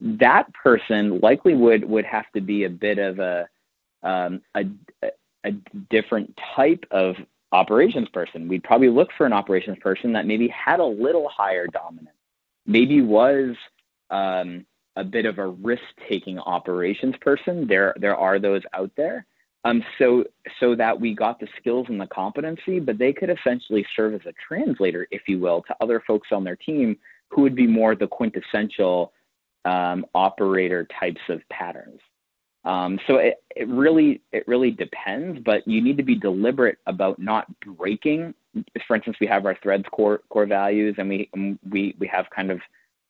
that 0.01 0.53
person 0.55 1.21
likely 1.21 1.55
would, 1.55 1.85
would 1.85 2.05
have 2.05 2.31
to 2.33 2.41
be 2.41 2.65
a 2.65 2.71
bit 2.71 2.99
of 2.99 3.19
a, 3.19 3.47
um, 4.03 4.41
a, 4.57 4.65
a 5.45 5.53
different 5.91 6.37
type 6.57 6.85
of 6.91 7.17
operations 7.53 8.09
person. 8.09 8.49
We'd 8.49 8.65
probably 8.65 8.89
look 8.89 9.11
for 9.17 9.27
an 9.27 9.33
operations 9.33 9.79
person 9.79 10.13
that 10.15 10.27
maybe 10.27 10.49
had 10.49 10.81
a 10.81 10.85
little 10.85 11.29
higher 11.29 11.67
dominance, 11.69 12.17
maybe 12.67 13.03
was 13.03 13.55
um, 14.11 14.67
a 14.97 15.05
bit 15.05 15.27
of 15.27 15.39
a 15.39 15.47
risk-taking 15.47 16.39
operations 16.41 17.15
person. 17.21 17.67
There, 17.69 17.95
there 17.99 18.17
are 18.17 18.39
those 18.39 18.63
out 18.73 18.91
there. 18.97 19.27
Um, 19.67 19.83
so, 19.99 20.25
so 20.61 20.75
that 20.75 21.01
we 21.01 21.15
got 21.15 21.41
the 21.41 21.49
skills 21.59 21.87
and 21.89 21.99
the 21.99 22.07
competency, 22.07 22.81
but 22.81 22.99
they 22.99 23.15
could 23.15 23.31
essentially 23.31 23.87
serve 23.97 24.15
as 24.15 24.21
a 24.27 24.35
translator, 24.47 25.07
if 25.11 25.23
you 25.27 25.39
will, 25.39 25.63
to 25.63 25.77
other 25.81 26.03
folks 26.07 26.29
on 26.33 26.45
their 26.45 26.57
team 26.57 26.99
who 27.29 27.43
would 27.43 27.57
be 27.57 27.67
more 27.67 27.95
the 27.95 28.07
quintessential 28.07 29.13
um, 29.65 30.05
operator 30.15 30.87
types 31.01 31.21
of 31.29 31.41
patterns. 31.49 32.01
Um, 32.65 32.99
so 33.07 33.17
it, 33.17 33.43
it 33.55 33.69
really 33.69 34.23
it 34.33 34.47
really 34.49 34.71
depends, 34.71 35.39
but 35.45 35.67
you 35.69 35.83
need 35.83 35.99
to 35.99 36.03
be 36.03 36.15
deliberate 36.15 36.79
about 36.87 37.19
not 37.19 37.47
breaking. 37.61 38.33
For 38.87 38.97
instance, 38.97 39.19
we 39.21 39.27
have 39.27 39.45
our 39.45 39.57
threads 39.63 39.85
core 39.93 40.23
core 40.31 40.47
values, 40.47 40.95
and 40.99 41.09
we 41.09 41.31
we 41.71 41.95
we 41.99 42.07
have 42.07 42.27
kind 42.35 42.51
of 42.51 42.61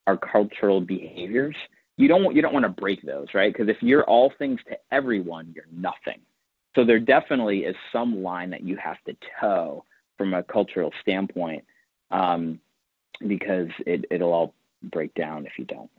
our 0.07 0.17
cultural 0.17 0.81
behaviors. 0.81 1.55
You 1.97 2.09
don't 2.09 2.35
you 2.35 2.43
don't 2.43 2.53
want 2.53 2.65
to 2.65 2.69
break 2.69 3.03
those, 3.03 3.29
right? 3.33 3.53
Because 3.53 3.69
if 3.69 3.81
you're 3.81 4.05
all 4.05 4.33
things 4.39 4.59
to 4.69 4.77
everyone, 4.91 5.53
you're 5.55 5.67
nothing. 5.73 6.21
So 6.75 6.85
there 6.85 6.99
definitely 6.99 7.61
is 7.61 7.77
some 7.93 8.23
line 8.23 8.51
that 8.51 8.63
you 8.63 8.77
have 8.77 8.97
to 9.07 9.17
toe 9.41 9.85
from 10.19 10.35
a 10.35 10.43
cultural 10.43 10.93
standpoint, 11.01 11.65
um, 12.11 12.61
because 13.27 13.69
it 13.87 14.05
it'll 14.11 14.33
all 14.33 14.55
break 14.83 15.15
down 15.15 15.47
if 15.47 15.53
you 15.59 15.65
don't. 15.65 15.91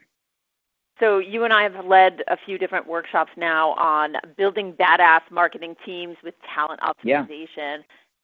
So 1.00 1.20
you 1.20 1.44
and 1.44 1.52
I 1.52 1.64
have 1.64 1.86
led 1.86 2.24
a 2.28 2.38
few 2.46 2.58
different 2.58 2.88
workshops 2.88 3.32
now 3.36 3.72
on 3.72 4.16
building 4.38 4.74
badass 4.74 5.22
marketing 5.30 5.76
teams 5.86 6.16
with 6.24 6.36
talent 6.54 6.80
optimization. 6.80 7.48
Yeah. 7.58 7.80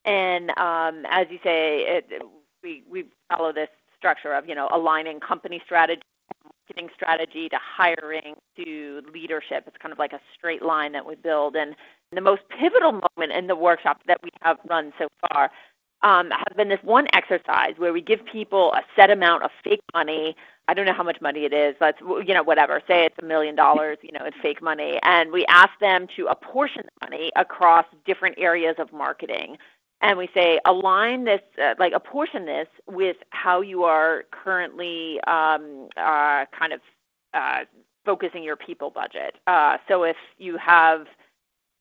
And 0.06 0.50
um, 0.52 1.06
as 1.10 1.28
you 1.30 1.38
say, 1.44 1.82
it, 1.82 2.22
we 2.64 2.84
we 2.90 3.06
follow 3.30 3.52
this 3.52 3.70
structure 3.98 4.34
of 4.34 4.48
you 4.48 4.56
know 4.56 4.70
aligning 4.72 5.20
company 5.20 5.62
strategy, 5.66 6.02
marketing 6.44 6.90
strategy 6.96 7.50
to 7.50 7.58
hiring 7.62 8.36
to 8.58 9.02
leadership. 9.14 9.64
It's 9.68 9.78
kind 9.78 9.92
of 9.92 10.00
like 10.00 10.14
a 10.14 10.20
straight 10.36 10.62
line 10.62 10.92
that 10.94 11.06
we 11.06 11.16
build. 11.16 11.56
And 11.56 11.76
the 12.12 12.22
most 12.22 12.42
pivotal 12.50 12.94
moment 12.94 13.32
in 13.32 13.48
the 13.48 13.56
workshop 13.56 14.02
that 14.08 14.20
we 14.24 14.30
have 14.42 14.58
run 14.70 14.94
so 14.98 15.08
far 15.30 15.52
um, 16.04 16.32
been 16.58 16.70
this 16.70 16.80
one 16.84 17.08
exercise 17.14 17.74
where 17.78 17.94
we 17.94 18.02
give 18.02 18.26
people 18.26 18.74
a 18.74 18.82
set 18.96 19.12
amount 19.12 19.44
of 19.44 19.52
fake 19.64 19.82
money. 19.94 20.36
I 20.68 20.74
don't 20.74 20.86
know 20.86 20.94
how 20.94 21.04
much 21.04 21.22
money 21.22 21.46
it 21.46 21.54
is. 21.54 21.76
Let's 21.80 22.00
you 22.02 22.34
know 22.34 22.44
whatever. 22.44 22.82
Say 22.88 23.06
it's 23.06 23.18
a 23.22 23.26
million 23.26 23.56
dollars. 23.56 23.98
You 24.02 24.12
know, 24.12 24.26
it's 24.26 24.38
fake 24.42 24.62
money, 24.62 25.00
and 25.04 25.32
we 25.32 25.46
ask 25.48 25.72
them 25.80 26.08
to 26.16 26.28
apportion 26.28 26.84
the 26.86 27.08
money 27.08 27.32
across 27.36 27.86
different 28.06 28.36
areas 28.38 28.76
of 28.80 28.92
marketing. 28.92 29.58
And 30.02 30.18
we 30.18 30.30
say 30.34 30.60
align 30.66 31.24
this, 31.26 31.42
uh, 31.62 31.76
like 31.78 31.94
apportion 31.94 32.46
this 32.46 32.68
with 32.88 33.18
how 33.30 33.62
you 33.62 33.84
are 33.84 34.24
currently 34.32 35.22
um, 35.28 35.90
uh, 35.96 36.46
kind 36.58 36.74
of 36.74 36.82
uh, 37.34 37.60
focusing 38.04 38.44
your 38.44 38.56
people 38.56 38.90
budget. 38.90 39.36
Uh, 39.48 39.78
so 39.88 40.04
if 40.04 40.18
you 40.38 40.58
have 40.58 41.06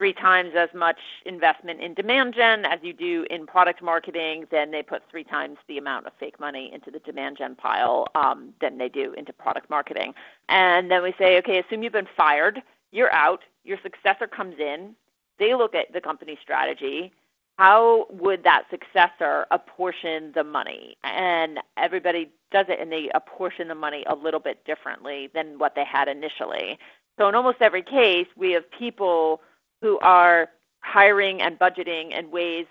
three 0.00 0.12
times 0.14 0.52
as 0.56 0.70
much 0.74 0.98
investment 1.26 1.78
in 1.80 1.92
demand 1.92 2.34
gen 2.34 2.64
as 2.64 2.78
you 2.82 2.92
do 2.92 3.26
in 3.28 3.46
product 3.46 3.82
marketing, 3.82 4.46
then 4.50 4.70
they 4.70 4.82
put 4.82 5.02
three 5.10 5.24
times 5.24 5.58
the 5.68 5.76
amount 5.76 6.06
of 6.06 6.12
fake 6.18 6.40
money 6.40 6.70
into 6.72 6.90
the 6.90 7.00
demand 7.00 7.36
gen 7.36 7.54
pile 7.54 8.06
um, 8.14 8.54
than 8.62 8.78
they 8.78 8.88
do 8.88 9.12
into 9.14 9.32
product 9.32 9.68
marketing. 9.68 10.14
And 10.48 10.90
then 10.90 11.02
we 11.02 11.14
say, 11.18 11.36
okay, 11.38 11.58
assume 11.58 11.82
you've 11.82 11.92
been 11.92 12.08
fired, 12.16 12.62
you're 12.92 13.12
out, 13.12 13.40
your 13.62 13.78
successor 13.82 14.26
comes 14.26 14.58
in, 14.58 14.94
they 15.38 15.54
look 15.54 15.74
at 15.74 15.92
the 15.92 16.00
company 16.00 16.38
strategy. 16.42 17.12
How 17.60 18.06
would 18.08 18.42
that 18.44 18.62
successor 18.70 19.44
apportion 19.50 20.32
the 20.34 20.42
money? 20.42 20.96
And 21.04 21.58
everybody 21.76 22.30
does 22.50 22.64
it, 22.70 22.80
and 22.80 22.90
they 22.90 23.10
apportion 23.14 23.68
the 23.68 23.74
money 23.74 24.02
a 24.08 24.14
little 24.14 24.40
bit 24.40 24.64
differently 24.64 25.28
than 25.34 25.58
what 25.58 25.74
they 25.74 25.84
had 25.84 26.08
initially. 26.08 26.78
So 27.18 27.28
in 27.28 27.34
almost 27.34 27.58
every 27.60 27.82
case, 27.82 28.28
we 28.34 28.52
have 28.52 28.64
people 28.70 29.42
who 29.82 29.98
are 29.98 30.48
hiring 30.80 31.42
and 31.42 31.58
budgeting 31.58 32.18
in 32.18 32.30
ways 32.30 32.64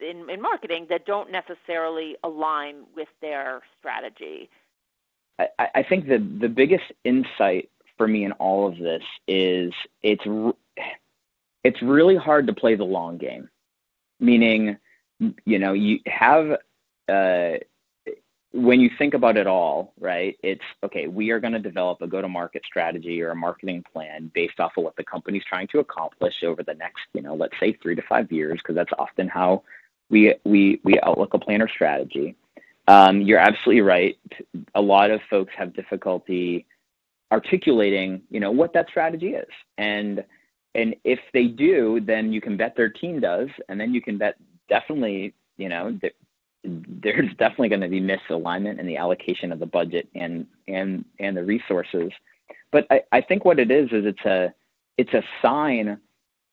in, 0.00 0.28
in 0.28 0.42
marketing 0.42 0.88
that 0.90 1.06
don't 1.06 1.30
necessarily 1.30 2.16
align 2.24 2.86
with 2.96 3.08
their 3.20 3.62
strategy. 3.78 4.50
I, 5.38 5.46
I 5.76 5.82
think 5.84 6.08
the 6.08 6.18
the 6.18 6.48
biggest 6.48 6.90
insight 7.04 7.70
for 7.96 8.08
me 8.08 8.24
in 8.24 8.32
all 8.32 8.66
of 8.66 8.78
this 8.78 9.04
is 9.28 9.72
it's 10.02 10.24
it's 11.62 11.80
really 11.82 12.16
hard 12.16 12.48
to 12.48 12.52
play 12.52 12.74
the 12.74 12.82
long 12.82 13.16
game. 13.16 13.48
Meaning, 14.20 14.76
you 15.44 15.58
know, 15.58 15.72
you 15.72 16.00
have 16.06 16.58
uh, 17.08 17.58
when 18.54 18.80
you 18.80 18.88
think 18.98 19.14
about 19.14 19.36
it 19.36 19.48
all, 19.48 19.92
right, 19.98 20.38
it's 20.44 20.62
okay, 20.84 21.08
we 21.08 21.30
are 21.30 21.40
going 21.40 21.52
to 21.52 21.58
develop 21.58 22.00
a 22.00 22.06
go 22.06 22.22
to 22.22 22.28
market 22.28 22.62
strategy 22.64 23.20
or 23.20 23.30
a 23.30 23.36
marketing 23.36 23.84
plan 23.92 24.30
based 24.32 24.60
off 24.60 24.72
of 24.76 24.84
what 24.84 24.94
the 24.94 25.02
company's 25.02 25.42
trying 25.44 25.66
to 25.66 25.80
accomplish 25.80 26.44
over 26.44 26.62
the 26.62 26.74
next, 26.74 27.02
you 27.14 27.20
know, 27.20 27.34
let's 27.34 27.58
say 27.58 27.72
three 27.82 27.96
to 27.96 28.02
five 28.02 28.30
years, 28.30 28.60
because 28.62 28.76
that's 28.76 28.92
often 28.96 29.26
how 29.26 29.64
we, 30.08 30.32
we, 30.44 30.80
we 30.84 31.00
outlook 31.00 31.34
a 31.34 31.38
plan 31.38 31.62
or 31.62 31.68
strategy. 31.68 32.36
Um, 32.86 33.22
you're 33.22 33.40
absolutely 33.40 33.80
right. 33.80 34.16
A 34.76 34.80
lot 34.80 35.10
of 35.10 35.20
folks 35.28 35.52
have 35.56 35.74
difficulty 35.74 36.64
articulating, 37.32 38.22
you 38.30 38.38
know, 38.38 38.52
what 38.52 38.72
that 38.74 38.88
strategy 38.88 39.34
is. 39.34 39.48
And 39.78 40.22
and 40.74 40.96
if 41.04 41.20
they 41.32 41.46
do, 41.46 42.00
then 42.00 42.32
you 42.32 42.40
can 42.40 42.56
bet 42.56 42.76
their 42.76 42.88
team 42.88 43.20
does, 43.20 43.48
and 43.68 43.80
then 43.80 43.94
you 43.94 44.02
can 44.02 44.18
bet 44.18 44.36
definitely, 44.68 45.34
you 45.56 45.68
know, 45.68 45.98
there's 46.64 47.34
definitely 47.36 47.68
going 47.68 47.80
to 47.80 47.88
be 47.88 48.00
misalignment 48.00 48.78
in 48.78 48.86
the 48.86 48.96
allocation 48.96 49.52
of 49.52 49.58
the 49.58 49.66
budget 49.66 50.08
and 50.14 50.46
and 50.66 51.04
and 51.18 51.36
the 51.36 51.44
resources. 51.44 52.10
But 52.72 52.86
I, 52.90 53.02
I 53.12 53.20
think 53.20 53.44
what 53.44 53.60
it 53.60 53.70
is 53.70 53.92
is 53.92 54.04
it's 54.06 54.24
a 54.24 54.52
it's 54.98 55.12
a 55.12 55.22
sign 55.42 56.00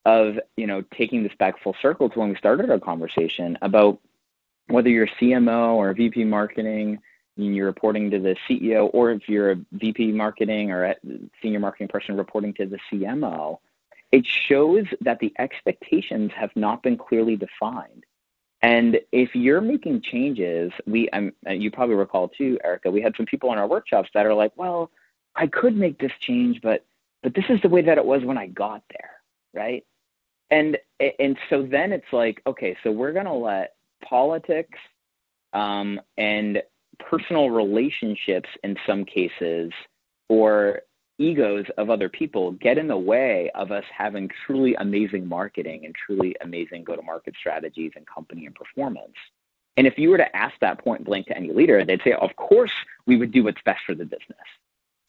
of 0.06 0.40
you 0.58 0.68
know 0.68 0.84
taking 0.96 1.24
this 1.24 1.34
back 1.40 1.62
full 1.64 1.76
circle 1.82 2.10
to 2.10 2.20
when 2.20 2.30
we 2.30 2.36
started 2.36 2.70
our 2.70 2.80
conversation 2.80 3.58
about 3.62 4.00
whether 4.68 4.90
you're 4.90 5.08
CMO 5.20 5.76
or 5.76 5.94
VP 5.94 6.26
marketing, 6.26 7.00
and 7.38 7.56
you're 7.56 7.66
reporting 7.66 8.12
to 8.12 8.20
the 8.20 8.36
CEO, 8.48 8.90
or 8.94 9.12
if 9.12 9.28
you're 9.28 9.52
a 9.52 9.58
VP 9.74 10.12
marketing 10.12 10.72
or 10.72 10.86
a 10.86 10.96
senior 11.42 11.60
marketing 11.60 11.88
person 11.88 12.18
reporting 12.18 12.54
to 12.56 12.66
the 12.66 12.80
CMO, 12.92 13.60
it 14.12 14.26
shows 14.26 14.86
that 15.02 15.20
the 15.20 15.34
expectations 15.40 16.32
have 16.36 16.52
not 16.56 16.84
been 16.84 16.98
clearly 16.98 17.36
defined. 17.36 18.06
And 18.62 19.00
if 19.12 19.34
you're 19.34 19.62
making 19.62 20.02
changes, 20.02 20.72
we 20.86 21.10
um, 21.10 21.34
you 21.50 21.72
probably 21.72 21.96
recall 21.96 22.28
too, 22.28 22.60
Erica, 22.64 22.92
we 22.92 23.02
had 23.02 23.16
some 23.18 23.26
people 23.26 23.52
in 23.52 23.58
our 23.58 23.68
workshops 23.68 24.10
that 24.14 24.26
are 24.26 24.34
like, 24.34 24.52
well, 24.56 24.92
I 25.36 25.48
could 25.48 25.76
make 25.76 25.98
this 26.00 26.12
change, 26.20 26.62
but 26.62 26.86
but 27.24 27.34
this 27.34 27.46
is 27.50 27.62
the 27.62 27.70
way 27.70 27.82
that 27.82 27.98
it 27.98 28.06
was 28.06 28.24
when 28.24 28.38
I 28.38 28.48
got 28.48 28.84
there, 28.90 29.12
right? 29.54 29.84
And 30.52 30.78
and 31.20 31.38
so 31.50 31.64
then 31.64 31.92
it's 31.92 32.12
like, 32.12 32.42
okay, 32.46 32.78
so 32.84 32.92
we're 32.92 33.14
gonna 33.14 33.36
let 33.36 33.76
politics 34.04 34.78
um, 35.54 36.00
and 36.18 36.62
personal 37.00 37.50
relationships 37.50 38.50
in 38.64 38.78
some 38.86 39.06
cases, 39.06 39.72
or 40.30 40.82
egos 41.22 41.66
of 41.78 41.90
other 41.90 42.10
people 42.10 42.52
get 42.54 42.78
in 42.78 42.88
the 42.88 42.98
way 42.98 43.52
of 43.56 43.72
us 43.72 43.84
having 43.96 44.30
truly 44.46 44.76
amazing 44.76 45.28
marketing 45.28 45.86
and 45.86 45.96
truly 45.96 46.36
amazing 46.42 46.84
go 46.84 46.96
to 46.96 47.02
market 47.02 47.36
strategies 47.40 47.92
and 47.96 48.06
company 48.08 48.46
and 48.46 48.56
performance. 48.56 49.14
And 49.78 49.88
if 49.88 49.98
you 49.98 50.10
were 50.10 50.18
to 50.18 50.36
ask 50.36 50.54
that 50.62 50.84
point 50.84 51.06
blank 51.06 51.28
to 51.28 51.38
any 51.38 51.52
leader, 51.52 51.84
they'd 51.86 52.02
say, 52.04 52.14
of 52.14 52.36
course, 52.36 52.72
we 53.06 53.18
would 53.18 53.32
do 53.32 53.44
what's 53.44 53.62
best 53.64 53.80
for 53.86 53.96
the 53.96 54.06
business. 54.06 54.38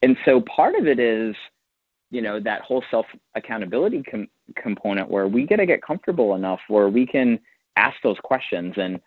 And 0.01 0.17
so 0.25 0.41
part 0.41 0.75
of 0.75 0.87
it 0.87 0.99
is, 0.99 1.35
you 2.11 2.21
know, 2.21 2.39
that 2.39 2.61
whole 2.61 2.83
self 2.91 3.05
accountability 3.35 4.03
com- 4.03 4.29
component 4.55 5.09
where 5.09 5.27
we 5.27 5.45
got 5.45 5.57
to 5.57 5.65
get 5.65 5.81
comfortable 5.81 6.35
enough 6.35 6.59
where 6.67 6.89
we 6.89 7.05
can 7.05 7.39
ask 7.75 7.95
those 8.03 8.19
questions 8.23 8.75
and 8.77 8.99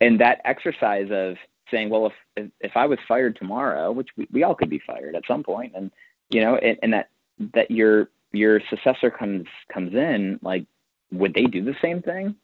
and 0.00 0.20
that 0.20 0.40
exercise 0.44 1.08
of 1.10 1.36
saying, 1.70 1.88
well, 1.88 2.10
if 2.36 2.50
if, 2.60 2.76
I 2.76 2.86
was 2.86 2.98
fired 3.06 3.36
tomorrow, 3.36 3.92
which 3.92 4.08
we, 4.16 4.26
we 4.32 4.42
all 4.42 4.54
could 4.54 4.70
be 4.70 4.82
fired 4.86 5.14
at 5.14 5.26
some 5.26 5.42
point, 5.42 5.72
and 5.74 5.90
you 6.30 6.40
know, 6.40 6.56
and, 6.56 6.78
and 6.82 6.92
that 6.92 7.10
that 7.54 7.70
your 7.70 8.08
your 8.32 8.60
successor 8.70 9.10
comes 9.10 9.46
comes 9.72 9.94
in, 9.94 10.38
like, 10.42 10.64
would 11.12 11.34
they 11.34 11.44
do 11.44 11.64
the 11.64 11.74
same 11.82 12.02
thing? 12.02 12.34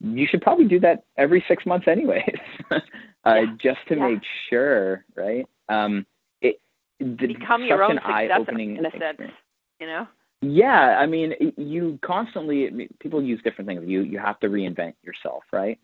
You 0.00 0.26
should 0.26 0.42
probably 0.42 0.66
do 0.66 0.80
that 0.80 1.04
every 1.16 1.44
six 1.46 1.66
months, 1.66 1.86
anyways, 1.86 2.24
uh, 2.70 2.78
yeah. 3.24 3.44
just 3.62 3.80
to 3.88 3.96
yeah. 3.96 4.08
make 4.08 4.22
sure, 4.48 5.04
right? 5.14 5.46
Um, 5.68 6.06
it 6.40 6.60
become 6.98 7.64
your 7.64 7.82
own 7.82 7.96
successor 7.96 8.58
in 8.58 8.86
a 8.86 8.90
sense, 8.92 9.32
you 9.78 9.86
know. 9.86 10.06
Yeah, 10.42 10.98
I 10.98 11.04
mean, 11.04 11.34
you 11.58 11.98
constantly 12.02 12.88
people 12.98 13.22
use 13.22 13.40
different 13.44 13.68
things. 13.68 13.82
You 13.86 14.02
you 14.02 14.18
have 14.18 14.40
to 14.40 14.48
reinvent 14.48 14.94
yourself, 15.02 15.42
right? 15.52 15.78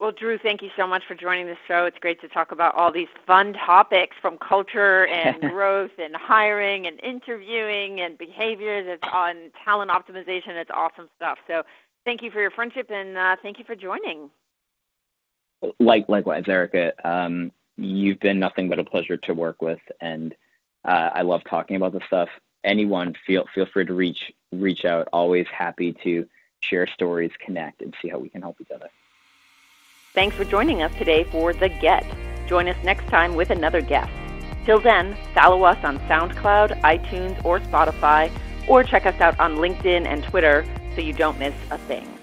Well, 0.00 0.12
Drew, 0.12 0.38
thank 0.38 0.62
you 0.62 0.70
so 0.76 0.86
much 0.86 1.02
for 1.08 1.16
joining 1.16 1.46
the 1.46 1.56
show. 1.66 1.84
It's 1.84 1.98
great 1.98 2.20
to 2.20 2.28
talk 2.28 2.52
about 2.52 2.74
all 2.76 2.92
these 2.92 3.08
fun 3.26 3.52
topics 3.54 4.16
from 4.22 4.38
culture 4.38 5.08
and 5.08 5.40
growth 5.50 5.90
and 5.98 6.14
hiring 6.14 6.86
and 6.86 7.00
interviewing 7.00 8.00
and 8.00 8.16
behaviors. 8.16 8.86
It's 8.88 9.02
on 9.12 9.50
talent 9.64 9.90
optimization. 9.90 10.50
It's 10.50 10.70
awesome 10.72 11.08
stuff. 11.16 11.38
So 11.48 11.64
thank 12.04 12.22
you 12.22 12.30
for 12.30 12.40
your 12.40 12.52
friendship 12.52 12.90
and 12.90 13.18
uh, 13.18 13.36
thank 13.42 13.58
you 13.58 13.64
for 13.64 13.74
joining. 13.74 14.30
Like 15.80 16.08
likewise, 16.08 16.44
Erica. 16.46 16.92
Um, 17.02 17.50
you've 17.76 18.20
been 18.20 18.38
nothing 18.38 18.68
but 18.68 18.78
a 18.78 18.84
pleasure 18.84 19.16
to 19.16 19.34
work 19.34 19.60
with, 19.60 19.80
and 20.00 20.32
uh, 20.84 21.10
I 21.12 21.22
love 21.22 21.42
talking 21.50 21.74
about 21.74 21.92
this 21.92 22.04
stuff. 22.06 22.28
Anyone, 22.62 23.14
feel 23.26 23.44
feel 23.52 23.66
free 23.66 23.84
to 23.84 23.94
reach 23.94 24.32
reach 24.52 24.84
out. 24.84 25.08
Always 25.12 25.46
happy 25.48 25.96
to 26.04 26.24
share 26.60 26.86
stories, 26.86 27.32
connect, 27.44 27.82
and 27.82 27.92
see 28.00 28.08
how 28.08 28.18
we 28.18 28.28
can 28.28 28.42
help 28.42 28.60
each 28.60 28.70
other. 28.70 28.88
Thanks 30.14 30.36
for 30.36 30.44
joining 30.44 30.82
us 30.82 30.92
today 30.96 31.24
for 31.24 31.52
The 31.52 31.68
Get. 31.68 32.04
Join 32.46 32.66
us 32.66 32.82
next 32.82 33.06
time 33.08 33.34
with 33.34 33.50
another 33.50 33.82
guest. 33.82 34.10
Till 34.64 34.80
then, 34.80 35.14
follow 35.34 35.64
us 35.64 35.76
on 35.84 35.98
SoundCloud, 36.00 36.80
iTunes, 36.80 37.44
or 37.44 37.60
Spotify, 37.60 38.32
or 38.66 38.82
check 38.82 39.04
us 39.04 39.20
out 39.20 39.38
on 39.38 39.56
LinkedIn 39.56 40.06
and 40.06 40.24
Twitter 40.24 40.64
so 40.94 41.02
you 41.02 41.12
don't 41.12 41.38
miss 41.38 41.54
a 41.70 41.78
thing. 41.78 42.17